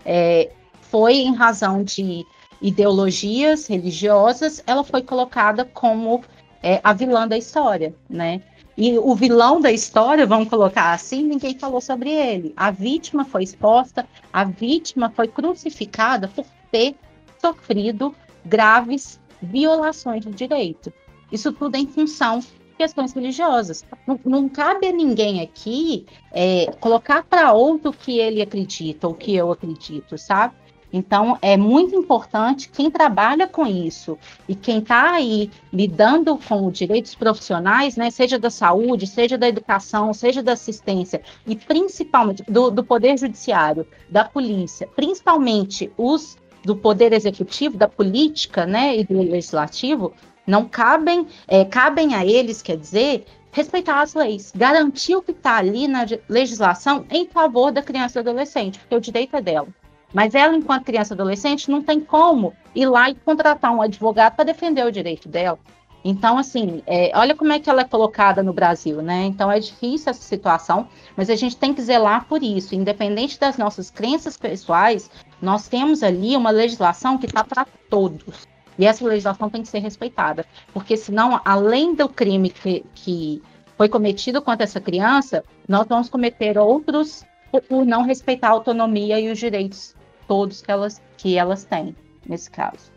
[0.06, 2.24] é, foi em razão de
[2.62, 6.22] ideologias religiosas, ela foi colocada como
[6.62, 8.42] é, a vilã da história, né?
[8.76, 12.54] E o vilão da história, vamos colocar assim, ninguém falou sobre ele.
[12.58, 16.96] A vítima foi exposta, a vítima foi crucificada por ter
[17.40, 20.92] sofrido graves violações de direito.
[21.32, 23.86] Isso tudo em função de questões religiosas.
[24.08, 29.14] Não, não cabe a ninguém aqui é, colocar para outro o que ele acredita, o
[29.14, 30.56] que eu acredito, sabe?
[30.94, 34.16] Então, é muito importante quem trabalha com isso
[34.48, 40.14] e quem está aí lidando com direitos profissionais, né, seja da saúde, seja da educação,
[40.14, 47.12] seja da assistência, e principalmente do, do Poder Judiciário, da polícia, principalmente os do Poder
[47.12, 50.14] Executivo, da política né, e do Legislativo,
[50.46, 55.58] não cabem, é, cabem a eles, quer dizer, respeitar as leis, garantir o que está
[55.58, 59.68] ali na legislação em favor da criança e do adolescente, porque o direito é dela.
[60.14, 64.46] Mas ela, enquanto criança adolescente, não tem como ir lá e contratar um advogado para
[64.46, 65.60] defender o direito dela.
[66.06, 69.24] Então, assim, é, olha como é que ela é colocada no Brasil, né?
[69.24, 72.76] Então é difícil essa situação, mas a gente tem que zelar por isso.
[72.76, 75.10] Independente das nossas crenças pessoais,
[75.42, 78.46] nós temos ali uma legislação que está para todos.
[78.78, 80.46] E essa legislação tem que ser respeitada.
[80.74, 83.42] Porque senão, além do crime que, que
[83.78, 89.20] foi cometido contra essa criança, nós vamos cometer outros por, por não respeitar a autonomia
[89.20, 89.96] e os direitos
[90.34, 91.96] todos que elas, que elas têm,
[92.28, 92.92] nesse caso.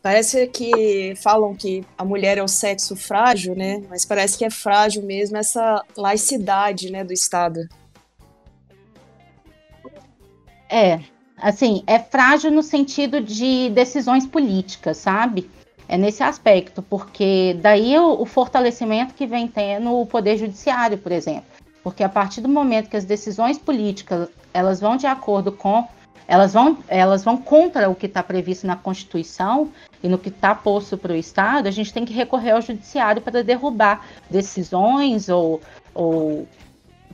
[0.00, 3.82] Parece que falam que a mulher é o sexo frágil, né?
[3.90, 7.68] Mas parece que é frágil mesmo essa laicidade, né, do Estado.
[10.70, 11.00] É,
[11.36, 15.50] assim, é frágil no sentido de decisões políticas, sabe?
[15.86, 21.12] É nesse aspecto, porque daí o, o fortalecimento que vem tendo o poder judiciário, por
[21.12, 21.44] exemplo.
[21.84, 25.86] Porque a partir do momento que as decisões políticas elas vão de acordo com
[26.30, 30.54] elas vão, elas vão contra o que está previsto na Constituição e no que está
[30.54, 35.60] posto para o Estado, a gente tem que recorrer ao Judiciário para derrubar decisões ou,
[35.92, 36.46] ou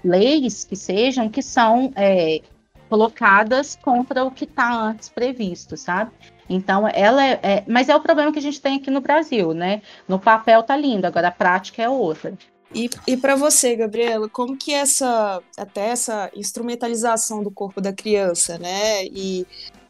[0.05, 2.43] leis que sejam que são é,
[2.91, 6.11] colocadas contra o que está antes previsto, sabe?
[6.47, 9.55] Então, ela é, é, Mas é o problema que a gente tem aqui no Brasil,
[9.55, 9.81] né?
[10.07, 12.35] No papel tá lindo, agora a prática é outra.
[12.77, 18.59] E, e para você, Gabriela, como que essa até essa instrumentalização do corpo da criança,
[18.59, 19.47] né, e,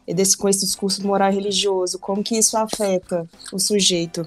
[0.07, 4.25] e desse com esse discurso moral religioso, como que isso afeta o sujeito?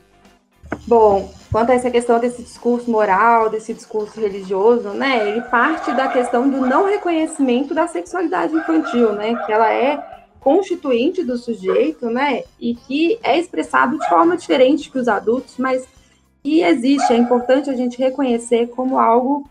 [0.87, 6.09] Bom, quanto a essa questão desse discurso moral, desse discurso religioso, né, ele parte da
[6.09, 9.99] questão do não reconhecimento da sexualidade infantil, né, que ela é
[10.39, 15.89] constituinte do sujeito, né, e que é expressado de forma diferente que os adultos, mas
[16.43, 19.49] que existe, é importante a gente reconhecer como algo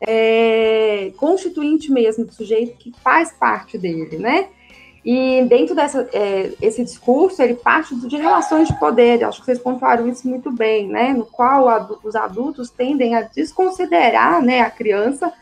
[0.00, 4.48] é, constituinte mesmo do sujeito que faz parte dele, né?
[5.04, 9.58] E dentro dessa é, esse discurso, ele parte de relações de poder, acho que vocês
[9.58, 11.12] pontuaram isso muito bem, né?
[11.12, 15.32] No qual os adultos tendem a desconsiderar né, a criança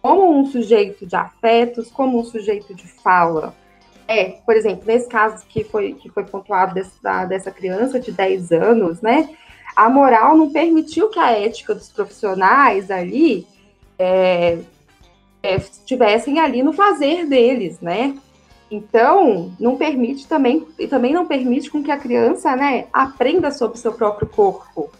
[0.00, 3.54] como um sujeito de afetos, como um sujeito de fala.
[4.06, 8.52] É, por exemplo, nesse caso que foi, que foi pontuado dessa, dessa criança de 10
[8.52, 9.28] anos, né?
[9.74, 13.46] A moral não permitiu que a ética dos profissionais ali
[13.98, 14.58] é,
[15.42, 18.16] é, estivessem ali no fazer deles, né?
[18.70, 23.78] Então, não permite também, e também não permite com que a criança, né, aprenda sobre
[23.78, 24.90] seu próprio corpo,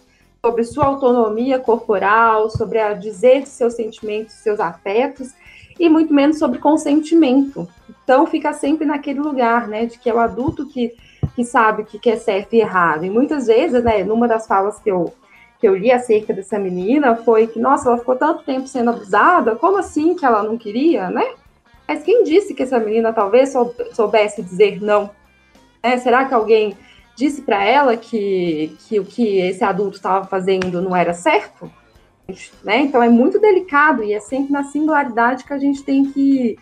[0.45, 5.33] sobre sua autonomia corporal, sobre a dizer seus sentimentos, seus afetos,
[5.79, 7.69] e muito menos sobre consentimento.
[8.03, 10.95] Então, fica sempre naquele lugar, né, de que é o adulto que
[11.35, 13.05] que sabe o que é certo e errado.
[13.05, 15.13] E muitas vezes, né, numa das falas que eu,
[15.59, 19.57] que eu li acerca dessa menina foi que, nossa, ela ficou tanto tempo sendo abusada,
[19.57, 21.35] como assim que ela não queria, né?
[21.87, 23.53] Mas quem disse que essa menina talvez
[23.93, 25.11] soubesse dizer não?
[25.83, 26.77] É, será que alguém
[27.17, 31.71] disse para ela que, que o que esse adulto estava fazendo não era certo?
[32.63, 32.83] Né?
[32.83, 36.57] Então é muito delicado e é sempre na singularidade que a gente tem que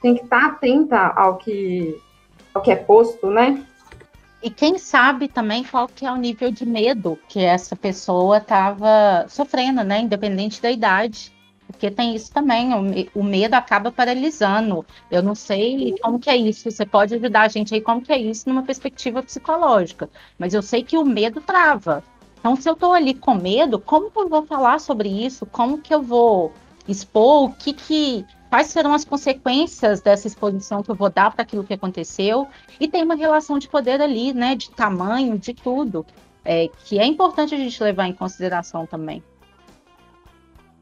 [0.00, 2.00] tem que estar tá atenta ao que
[2.54, 3.64] ao que é posto, né?
[4.42, 9.26] E quem sabe também qual que é o nível de medo que essa pessoa estava
[9.28, 10.00] sofrendo, né?
[10.00, 11.32] Independente da idade.
[11.66, 12.70] Porque tem isso também,
[13.14, 14.86] o, medo acaba paralisando.
[15.10, 16.70] Eu não sei como que é isso.
[16.70, 20.08] Você pode ajudar a gente aí como que é isso numa perspectiva psicológica.
[20.38, 22.02] Mas eu sei que o medo trava.
[22.38, 25.44] Então, se eu estou ali com medo, como que eu vou falar sobre isso?
[25.44, 26.52] Como que eu vou
[26.86, 27.44] expor?
[27.44, 31.64] O que que quais serão as consequências dessa exposição que eu vou dar para aquilo
[31.64, 32.46] que aconteceu?
[32.80, 34.54] E tem uma relação de poder ali, né?
[34.54, 36.04] De tamanho, de tudo,
[36.44, 39.22] é, que é importante a gente levar em consideração também.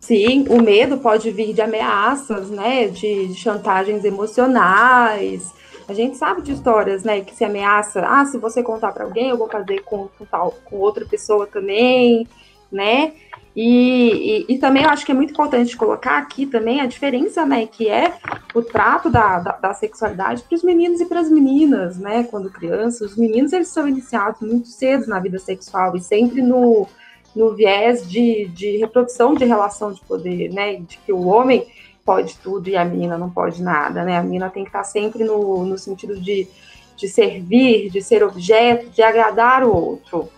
[0.00, 2.88] Sim, o medo pode vir de ameaças, né?
[2.88, 5.52] De, de chantagens emocionais
[5.88, 9.28] a gente sabe de histórias, né, que se ameaça, ah, se você contar para alguém,
[9.28, 12.26] eu vou fazer com, com, tal, com outra pessoa também,
[12.70, 13.12] né?
[13.56, 17.46] E, e, e, também eu acho que é muito importante colocar aqui também a diferença,
[17.46, 18.18] né, que é
[18.54, 22.50] o trato da, da, da sexualidade para os meninos e para as meninas, né, quando
[22.50, 23.12] crianças.
[23.12, 26.86] Os meninos, eles são iniciados muito cedo na vida sexual e sempre no,
[27.34, 31.66] no viés de, de reprodução de relação de poder, né, de que o homem
[32.04, 34.16] pode tudo e a menina não pode nada, né?
[34.16, 36.46] A menina tem que estar sempre no, no sentido de,
[36.94, 40.28] de servir, de ser objeto, de agradar o outro.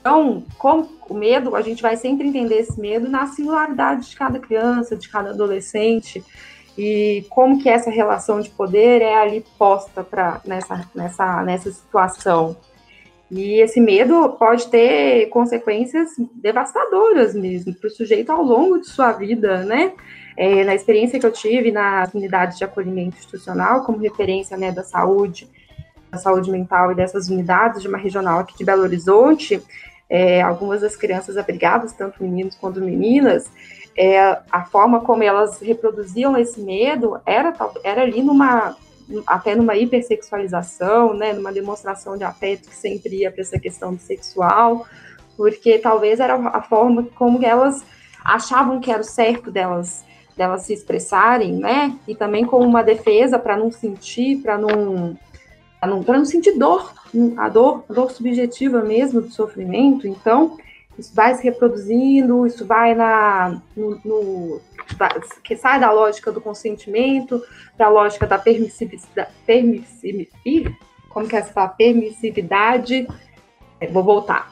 [0.00, 4.38] Então, com o medo, a gente vai sempre entender esse medo na singularidade de cada
[4.38, 6.24] criança, de cada adolescente,
[6.76, 12.56] e como que essa relação de poder é ali posta para nessa, nessa, nessa situação.
[13.30, 19.12] E esse medo pode ter consequências devastadoras mesmo para o sujeito ao longo de sua
[19.12, 19.92] vida, né?
[20.36, 24.82] É, na experiência que eu tive nas unidades de acolhimento institucional, como referência né, da
[24.82, 25.48] saúde,
[26.10, 29.62] da saúde mental e dessas unidades de uma regional aqui de Belo Horizonte,
[30.10, 33.48] é, algumas das crianças abrigadas, tanto meninos quanto meninas,
[33.96, 34.18] é,
[34.50, 37.54] a forma como elas reproduziam esse medo era,
[37.84, 38.76] era ali numa
[39.26, 44.00] até numa hipersexualização, né, numa demonstração de afeto que sempre ia para essa questão do
[44.00, 44.86] sexual,
[45.36, 47.84] porque talvez era a forma como elas
[48.24, 50.04] achavam que era o certo delas
[50.36, 51.98] delas se expressarem, né?
[52.08, 55.18] E também como uma defesa para não sentir, para não
[55.80, 56.92] para não, sentir dor,
[57.36, 60.06] a dor, a dor subjetiva mesmo do sofrimento.
[60.06, 60.58] Então,
[60.98, 64.60] isso vai se reproduzindo, isso vai na no, no
[65.42, 67.42] que sai da lógica do consentimento
[67.76, 70.76] para a lógica da permissividade, permissividade
[71.08, 73.06] como que é essa permissividade
[73.80, 74.48] é, vou voltar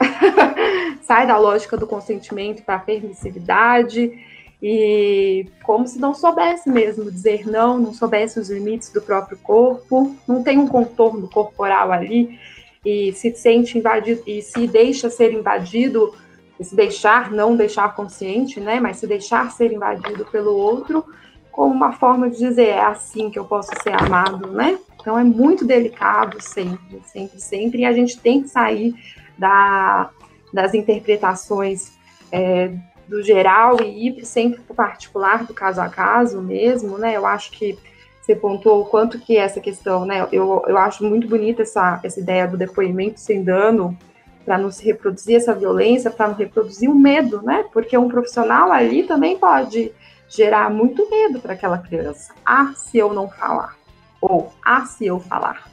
[1.03, 4.17] sai da lógica do consentimento para a permissividade
[4.61, 10.15] e como se não soubesse mesmo dizer não, não soubesse os limites do próprio corpo,
[10.27, 12.37] não tem um contorno corporal ali
[12.85, 16.13] e se sente invadido e se deixa ser invadido,
[16.59, 21.05] se deixar, não deixar consciente, né, mas se deixar ser invadido pelo outro,
[21.51, 24.79] como uma forma de dizer é assim que eu posso ser amado, né?
[24.99, 28.93] Então é muito delicado sempre, sempre, sempre, e a gente tem que sair
[29.37, 30.09] da,
[30.53, 31.93] das interpretações
[32.31, 32.73] é,
[33.09, 37.17] do geral e ir sempre para o particular, do caso a caso mesmo, né?
[37.17, 37.77] Eu acho que
[38.21, 40.27] você pontuou o quanto que essa questão, né?
[40.31, 43.97] Eu, eu acho muito bonita essa, essa ideia do depoimento sem dano,
[44.45, 47.65] para não se reproduzir essa violência, para não reproduzir o medo, né?
[47.73, 49.91] Porque um profissional ali também pode
[50.27, 52.33] gerar muito medo para aquela criança.
[52.45, 53.75] Ah, se eu não falar.
[54.21, 55.67] Ou, ah, se eu falar.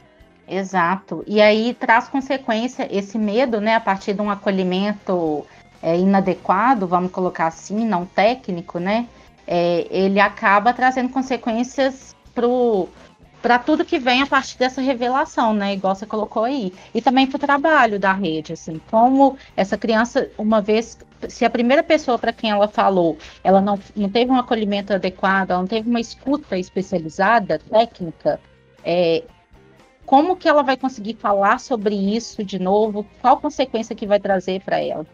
[0.47, 1.23] Exato.
[1.27, 5.45] E aí traz consequência esse medo, né, a partir de um acolhimento
[5.81, 9.07] é, inadequado, vamos colocar assim, não técnico, né?
[9.45, 12.15] É, ele acaba trazendo consequências
[13.41, 15.73] para tudo que vem a partir dessa revelação, né?
[15.73, 16.73] Igual você colocou aí.
[16.93, 20.97] E também para o trabalho da rede, assim, como essa criança, uma vez,
[21.29, 25.51] se a primeira pessoa para quem ela falou, ela não, não teve um acolhimento adequado,
[25.51, 28.39] ela não teve uma escuta especializada, técnica,
[28.83, 29.23] é,
[30.07, 33.05] como que ela vai conseguir falar sobre isso de novo?
[33.21, 35.05] Qual consequência que vai trazer para ela?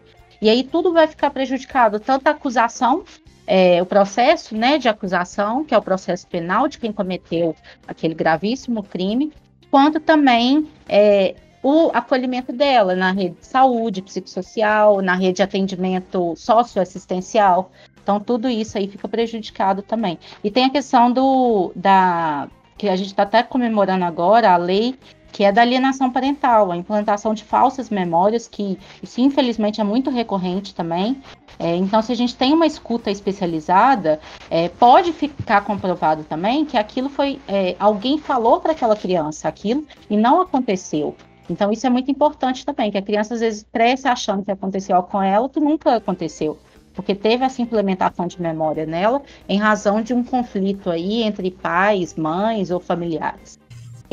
[0.44, 3.02] E aí tudo vai ficar prejudicado, tanto a acusação,
[3.46, 7.56] é, o processo né, de acusação, que é o processo penal de quem cometeu
[7.88, 9.32] aquele gravíssimo crime,
[9.70, 16.34] quanto também é, o acolhimento dela na rede de saúde, psicossocial, na rede de atendimento
[16.36, 17.72] socioassistencial.
[18.02, 20.18] Então, tudo isso aí fica prejudicado também.
[20.44, 24.94] E tem a questão do da que a gente está até comemorando agora, a lei
[25.34, 30.08] que é da alienação parental, a implantação de falsas memórias, que isso infelizmente é muito
[30.08, 31.20] recorrente também.
[31.58, 36.78] É, então, se a gente tem uma escuta especializada, é, pode ficar comprovado também que
[36.78, 37.40] aquilo foi.
[37.48, 41.16] É, alguém falou para aquela criança aquilo e não aconteceu.
[41.50, 44.94] Então, isso é muito importante também, que a criança às vezes cresce achando que aconteceu
[44.94, 46.56] algo com ela, que nunca aconteceu
[46.94, 52.14] porque teve essa implementação de memória nela em razão de um conflito aí entre pais,
[52.14, 53.58] mães ou familiares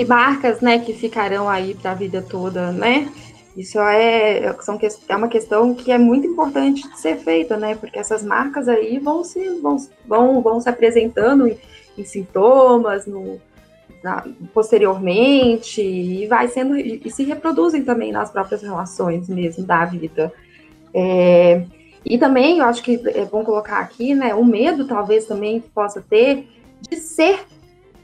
[0.01, 3.11] e marcas, né, que ficarão aí para a vida toda, né?
[3.55, 4.79] Isso é, são,
[5.09, 7.75] é uma questão que é muito importante de ser feita, né?
[7.75, 9.77] Porque essas marcas aí vão se, vão,
[10.07, 11.57] vão, vão se apresentando em,
[11.97, 13.39] em sintomas, no,
[14.01, 19.83] na, posteriormente, e vai sendo, e, e se reproduzem também nas próprias relações mesmo da
[19.83, 20.31] vida.
[20.93, 21.65] É,
[22.05, 26.01] e também, eu acho que é bom colocar aqui, né, o medo talvez também possa
[26.01, 26.47] ter
[26.89, 27.45] de ser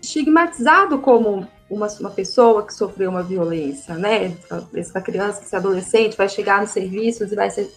[0.02, 4.36] estigmatizado como uma, uma pessoa que sofreu uma violência, né?
[4.74, 7.72] Essa criança, esse adolescente vai chegar nos serviços e vai ser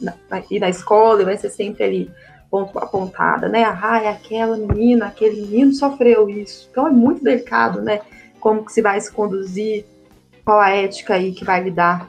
[0.50, 2.10] ir na escola e vai ser sempre ali
[2.50, 3.64] ponto apontada, né?
[3.64, 6.68] Ah, é aquela menina, aquele menino sofreu isso.
[6.70, 8.00] Então é muito delicado, né?
[8.40, 9.84] Como que se vai se conduzir,
[10.44, 12.06] qual a ética aí que vai lidar.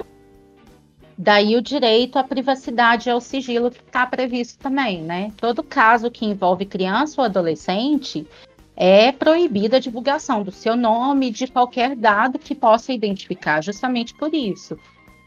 [1.17, 5.31] Daí o direito à privacidade e ao sigilo que está previsto também, né?
[5.37, 8.25] Todo caso que envolve criança ou adolescente
[8.83, 14.33] é proibida a divulgação do seu nome de qualquer dado que possa identificar, justamente por
[14.33, 14.75] isso.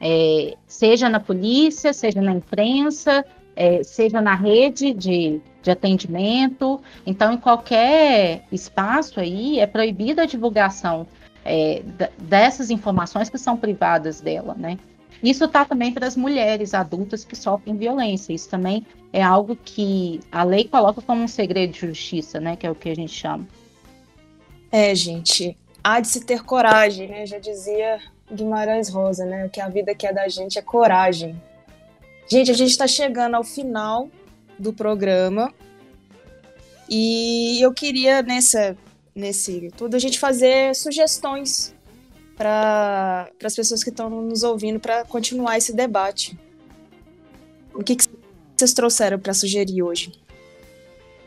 [0.01, 3.25] É, seja na polícia, seja na imprensa,
[3.55, 6.81] é, seja na rede de, de atendimento.
[7.07, 11.07] Então, em qualquer espaço aí, é proibida a divulgação
[11.45, 11.81] é,
[12.19, 14.81] dessas informações que são privadas dela, né?
[15.25, 18.35] Isso está também para as mulheres adultas que sofrem violência.
[18.35, 22.57] Isso também é algo que a lei coloca como um segredo de justiça, né?
[22.57, 23.49] Que é o que a gente chama.
[24.71, 27.25] É, gente, há de se ter coragem, né?
[27.25, 28.01] Já dizia
[28.31, 29.47] Guimarães Rosa, né?
[29.47, 31.41] O que a vida quer da gente é coragem.
[32.29, 34.11] Gente, a gente está chegando ao final
[34.59, 35.55] do programa
[36.89, 38.77] e eu queria nessa
[39.15, 41.74] nesse tudo a gente fazer sugestões
[42.37, 46.39] para as pessoas que estão nos ouvindo para continuar esse debate.
[47.75, 48.05] O que, que
[48.57, 50.13] vocês trouxeram para sugerir hoje?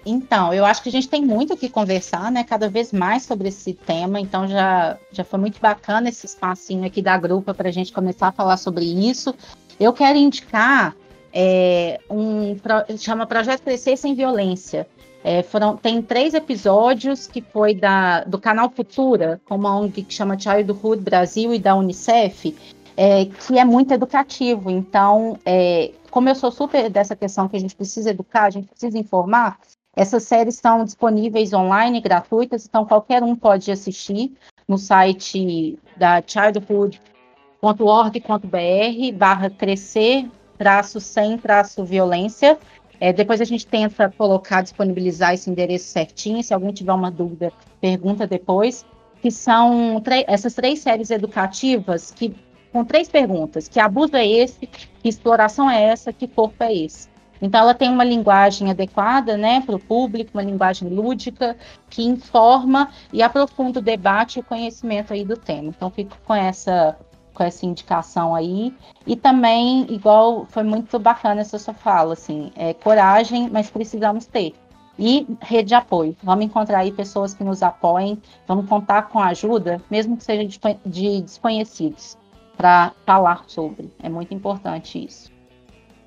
[0.05, 2.41] Então, eu acho que a gente tem muito o que conversar, né?
[2.43, 4.22] Cada vez mais sobre esse tema.
[4.22, 8.30] Então, já, já foi muito bacana esse espacinho aqui da grupa para a gente começar
[8.30, 9.36] a falar sobre isso.
[9.78, 10.95] Eu quero indicar
[11.34, 12.55] é, um
[12.97, 14.88] chama Projeto Crescer Sem Violência.
[15.24, 20.13] É, foram, tem três episódios que foi da, do canal Futura, com uma ONG que
[20.13, 22.55] chama Childhood Brasil e da Unicef,
[22.95, 24.70] é, que é muito educativo.
[24.70, 28.68] Então, é, como eu sou super dessa questão que a gente precisa educar, a gente
[28.68, 29.59] precisa informar,
[29.97, 34.32] essas séries estão disponíveis online, gratuitas, então qualquer um pode assistir
[34.68, 42.59] no site da childhood.org.br barra crescer traço sem traço violência.
[43.00, 46.43] É, depois a gente tenta colocar, disponibilizar esse endereço certinho.
[46.43, 48.86] Se alguém tiver uma dúvida, pergunta depois.
[49.22, 52.36] Que são essas três séries educativas que
[52.72, 57.10] com três perguntas: que abuso é esse, que exploração é essa, que corpo é esse.
[57.41, 61.56] Então ela tem uma linguagem adequada, né, para o público, uma linguagem lúdica
[61.89, 65.70] que informa e aprofunda o debate e o conhecimento aí do tema.
[65.70, 66.98] Então fico com essa
[67.38, 68.74] com essa indicação aí.
[69.06, 74.56] E também, igual foi muito bacana essa sua fala, assim, é coragem, mas precisamos ter.
[74.98, 76.18] E rede de apoio.
[76.24, 80.60] Vamos encontrar aí pessoas que nos apoiem, vamos contar com ajuda, mesmo que seja de,
[80.84, 82.18] de desconhecidos,
[82.58, 83.94] para falar sobre.
[84.02, 85.32] É muito importante isso.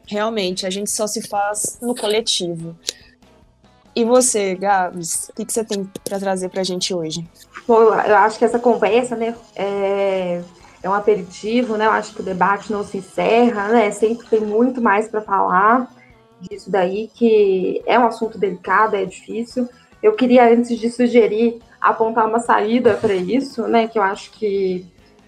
[0.08, 2.76] Realmente, a gente só se faz no coletivo.
[3.94, 7.24] E você, Gabs, o que, que você tem para trazer para a gente hoje?
[7.68, 10.42] Bom, eu acho que essa conversa, né, é,
[10.82, 11.86] é um aperitivo, né?
[11.86, 13.90] Eu acho que o debate não se encerra, né?
[13.90, 15.90] Sempre tem muito mais para falar
[16.40, 19.68] disso daí, que é um assunto delicado, é difícil.
[20.02, 23.88] Eu queria, antes de sugerir, apontar uma saída para isso, né?
[23.88, 24.86] Que eu acho que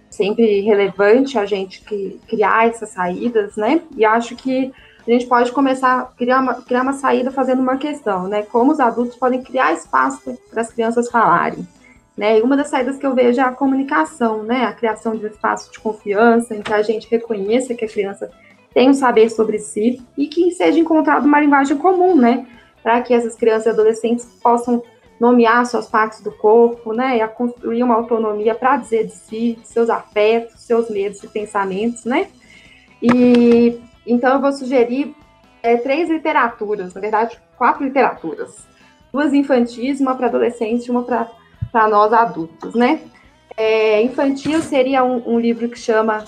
[0.09, 1.82] sempre relevante a gente
[2.28, 3.82] criar essas saídas, né?
[3.96, 4.72] E acho que
[5.07, 8.42] a gente pode começar a criar uma, criar uma saída fazendo uma questão, né?
[8.42, 11.66] Como os adultos podem criar espaço para as crianças falarem.
[12.16, 12.38] Né?
[12.38, 14.64] E uma das saídas que eu vejo é a comunicação, né?
[14.64, 18.30] a criação de um espaço de confiança, em que a gente reconheça que a criança
[18.74, 22.46] tem um saber sobre si e que seja encontrada uma linguagem comum, né?
[22.82, 24.82] Para que essas crianças e adolescentes possam
[25.20, 27.18] nomear suas partes do corpo, né?
[27.18, 32.28] E construir uma autonomia para dizer de si, seus afetos, seus medos e pensamentos, né?
[33.00, 35.14] E então eu vou sugerir
[35.62, 38.66] é, três literaturas, na verdade, quatro literaturas.
[39.12, 41.30] Duas infantis, uma para adolescentes uma para
[41.72, 43.00] para nós adultos, né?
[43.56, 46.24] É, infantil seria um, um, livro que chama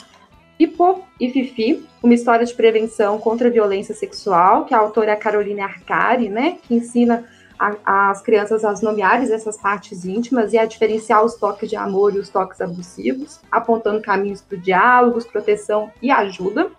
[0.59, 5.15] Pipo e Fifi, uma história de prevenção contra a violência sexual, que a autora é
[5.15, 6.59] a Caroline Arcari, né?
[6.63, 7.25] Que ensina
[7.59, 12.15] a, as crianças a nomearem essas partes íntimas e a diferenciar os toques de amor
[12.15, 16.71] e os toques abusivos, apontando caminhos para diálogos, proteção e ajuda.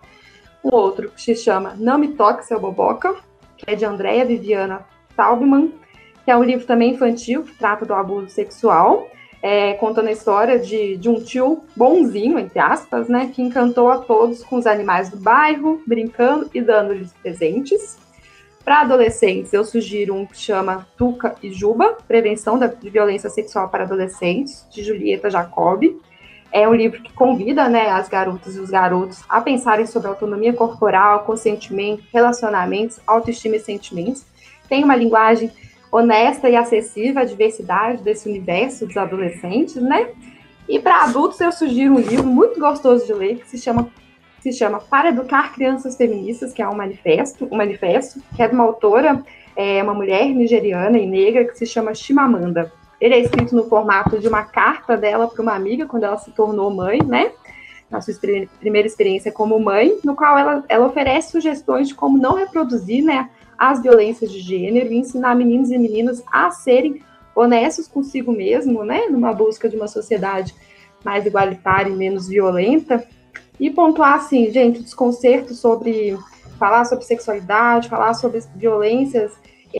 [0.64, 3.14] Um outro que se chama Não Me Toque, Seu Boboca,
[3.56, 4.84] que é de Andréa Viviana
[5.16, 5.72] Taubman,
[6.26, 9.08] que é um livro também infantil, que trata do abuso sexual,
[9.40, 13.98] é, contando a história de, de um tio bonzinho, entre aspas, né, que encantou a
[13.98, 17.96] todos com os animais do bairro, brincando e dando-lhes presentes.
[18.64, 23.84] Para adolescentes, eu sugiro um que chama Tuca e Juba, Prevenção da Violência Sexual para
[23.84, 25.96] Adolescentes, de Julieta Jacobi.
[26.50, 30.52] É um livro que convida né, as garotas e os garotos a pensarem sobre autonomia
[30.52, 34.26] corporal, consentimento, relacionamentos, autoestima e sentimentos.
[34.68, 35.52] Tem uma linguagem
[35.96, 40.08] honesta e acessível à diversidade desse universo dos adolescentes, né?
[40.68, 43.88] E para adultos eu sugiro um livro muito gostoso de ler que se chama
[44.40, 48.54] se chama Para Educar Crianças Feministas, que é um manifesto, um manifesto que é de
[48.54, 49.24] uma autora,
[49.56, 52.72] é, uma mulher nigeriana e negra que se chama Chimamanda.
[53.00, 56.30] Ele é escrito no formato de uma carta dela para uma amiga quando ela se
[56.30, 57.32] tornou mãe, né?
[57.90, 58.14] Na sua
[58.60, 63.28] primeira experiência como mãe, no qual ela, ela oferece sugestões de como não reproduzir, né,
[63.58, 67.02] as violências de gênero e ensinar meninos e meninas a serem
[67.34, 70.54] honestos consigo mesmo, né, numa busca de uma sociedade
[71.04, 73.06] mais igualitária e menos violenta.
[73.60, 76.16] E pontuar assim, gente, desconcerto sobre
[76.58, 79.32] falar sobre sexualidade, falar sobre violências,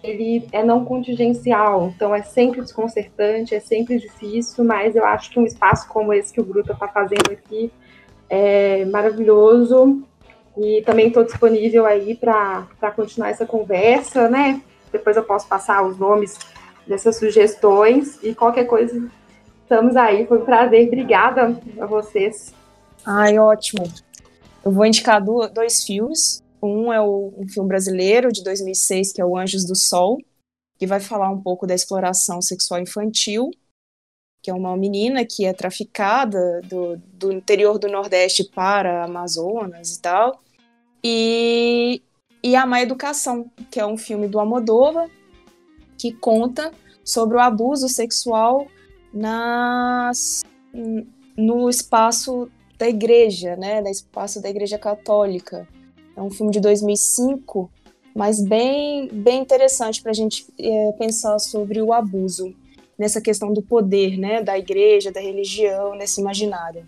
[0.02, 5.38] ele é não contingencial, então é sempre desconcertante, é sempre difícil, mas eu acho que
[5.38, 7.72] um espaço como esse que o Grupo está fazendo aqui
[8.28, 10.02] é maravilhoso
[10.56, 14.62] e também estou disponível aí para continuar essa conversa, né?
[14.90, 16.38] Depois eu posso passar os nomes
[16.86, 19.10] dessas sugestões e qualquer coisa,
[19.62, 20.26] estamos aí.
[20.26, 20.86] Foi um prazer.
[20.86, 22.54] Obrigada a vocês.
[23.04, 23.84] Ai, ótimo.
[24.64, 26.42] Eu vou indicar dois filmes.
[26.62, 30.18] Um é o, um filme brasileiro de 2006, que é o Anjos do Sol,
[30.78, 33.50] que vai falar um pouco da exploração sexual infantil,
[34.42, 40.00] que é uma menina que é traficada do, do interior do Nordeste para Amazonas e
[40.00, 40.42] tal,
[41.02, 42.02] e,
[42.42, 45.10] e A Má Educação, que é um filme do Almodóvar,
[45.98, 46.72] que conta
[47.04, 48.66] sobre o abuso sexual
[49.12, 50.44] nas,
[51.36, 55.66] no espaço da igreja, né, no espaço da igreja católica.
[56.16, 57.70] É um filme de 2005,
[58.14, 62.54] mas bem, bem interessante para a gente é, pensar sobre o abuso
[62.98, 66.86] nessa questão do poder, né, da igreja, da religião, nesse imaginário.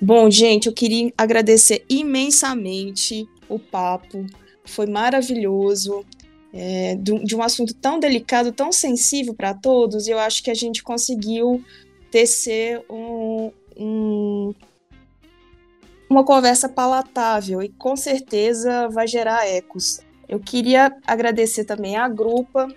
[0.00, 4.26] Bom, gente, eu queria agradecer imensamente o papo,
[4.64, 6.04] foi maravilhoso.
[6.52, 10.82] É, de, um assunto tão delicado, tão sensível para todos, eu acho que a gente
[10.82, 11.62] conseguiu
[12.10, 14.54] tecer um, um,
[16.08, 20.00] uma conversa palatável e com certeza vai gerar ecos.
[20.28, 22.68] Eu queria agradecer também à Grupa,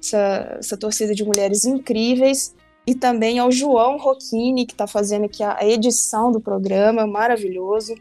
[0.00, 2.54] essa, essa torcida de mulheres incríveis,
[2.88, 7.94] e também ao João Rocchini, que está fazendo aqui a edição do programa, maravilhoso,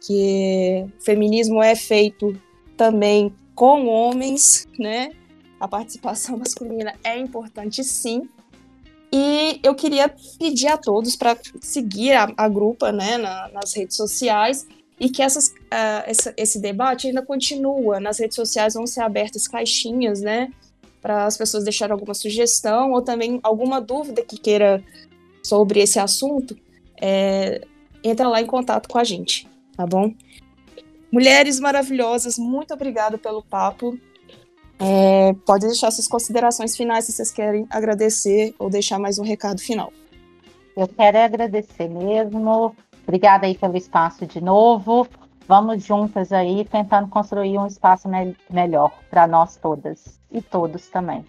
[0.00, 2.40] que feminismo é feito
[2.76, 5.10] também com homens, né?
[5.58, 8.28] A participação masculina é importante sim.
[9.12, 10.08] E eu queria
[10.38, 14.68] pedir a todos para seguir a, a grupa né, na, nas redes sociais
[15.00, 17.98] e que essas, uh, essa, esse debate ainda continua.
[17.98, 20.52] Nas redes sociais vão ser abertas caixinhas, né?
[21.08, 24.84] Para as pessoas deixarem alguma sugestão ou também alguma dúvida que queira
[25.42, 26.54] sobre esse assunto,
[27.00, 27.62] é,
[28.04, 30.12] entra lá em contato com a gente, tá bom?
[31.10, 33.98] Mulheres maravilhosas, muito obrigada pelo papo.
[34.78, 39.62] É, pode deixar suas considerações finais se vocês querem agradecer ou deixar mais um recado
[39.62, 39.90] final.
[40.76, 42.76] Eu quero agradecer mesmo.
[43.02, 45.08] Obrigada aí pelo espaço de novo.
[45.48, 51.24] Vamos juntas aí tentando construir um espaço me melhor para nós todas e todos também.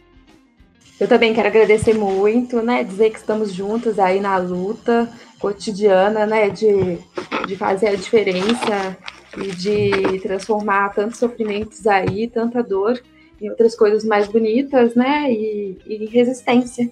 [1.00, 2.84] Eu também quero agradecer muito, né?
[2.84, 6.50] Dizer que estamos juntos aí na luta cotidiana, né?
[6.50, 7.00] De,
[7.48, 8.98] de fazer a diferença
[9.38, 13.02] e de transformar tantos sofrimentos aí, tanta dor
[13.42, 15.32] em outras coisas mais bonitas, né?
[15.32, 16.90] E, e resistência,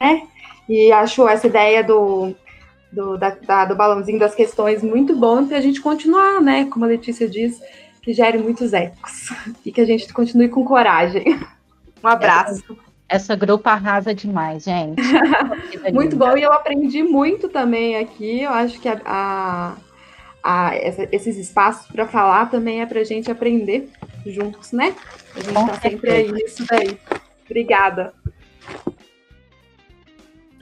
[0.00, 0.22] né?
[0.68, 2.32] E acho essa ideia do,
[2.92, 6.66] do, da, da, do balãozinho das questões muito bom para a gente continuar, né?
[6.70, 7.60] Como a Letícia diz,
[8.02, 9.30] que gere muitos ecos
[9.64, 11.40] e que a gente continue com coragem.
[12.02, 12.62] Um abraço.
[12.62, 12.76] Essa,
[13.08, 15.02] essa grupo arrasa demais, gente.
[15.92, 18.42] muito bom, e eu aprendi muito também aqui.
[18.42, 19.76] Eu acho que a, a,
[20.42, 23.90] a essa, esses espaços para falar também é para a gente aprender
[24.26, 24.94] juntos, né?
[25.34, 26.98] A gente está sempre aí nisso daí.
[27.44, 28.14] Obrigada.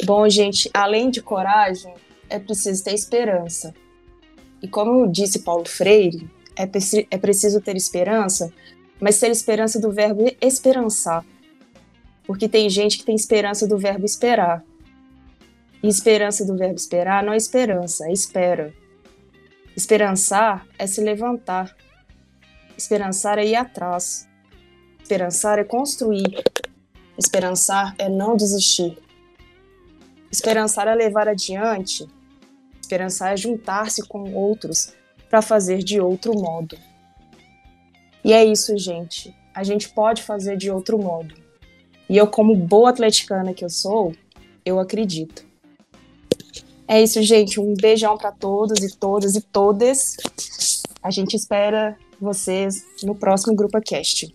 [0.05, 1.93] Bom, gente, além de coragem,
[2.30, 3.74] é preciso ter esperança.
[4.62, 6.28] E como disse Paulo Freire,
[6.59, 6.68] é,
[7.11, 8.52] é preciso ter esperança,
[9.00, 11.24] mas ter esperança do verbo esperançar.
[12.24, 14.64] Porque tem gente que tem esperança do verbo esperar.
[15.82, 18.74] E esperança do verbo esperar não é esperança, é espera.
[19.76, 21.74] Esperançar é se levantar.
[22.76, 24.28] Esperançar é ir atrás.
[25.00, 26.42] Esperançar é construir.
[27.16, 28.98] Esperançar é não desistir.
[30.30, 32.06] Esperançar é levar adiante.
[32.80, 34.92] Esperançar é juntar-se com outros
[35.29, 36.76] para fazer de outro modo.
[38.24, 39.35] E é isso, gente.
[39.55, 41.35] A gente pode fazer de outro modo.
[42.09, 44.14] E eu, como boa atleticana que eu sou,
[44.64, 45.47] eu acredito.
[46.87, 47.61] É isso, gente.
[47.61, 50.16] Um beijão para todos e todas e todas.
[51.03, 54.35] A gente espera vocês no próximo Grupo Cast.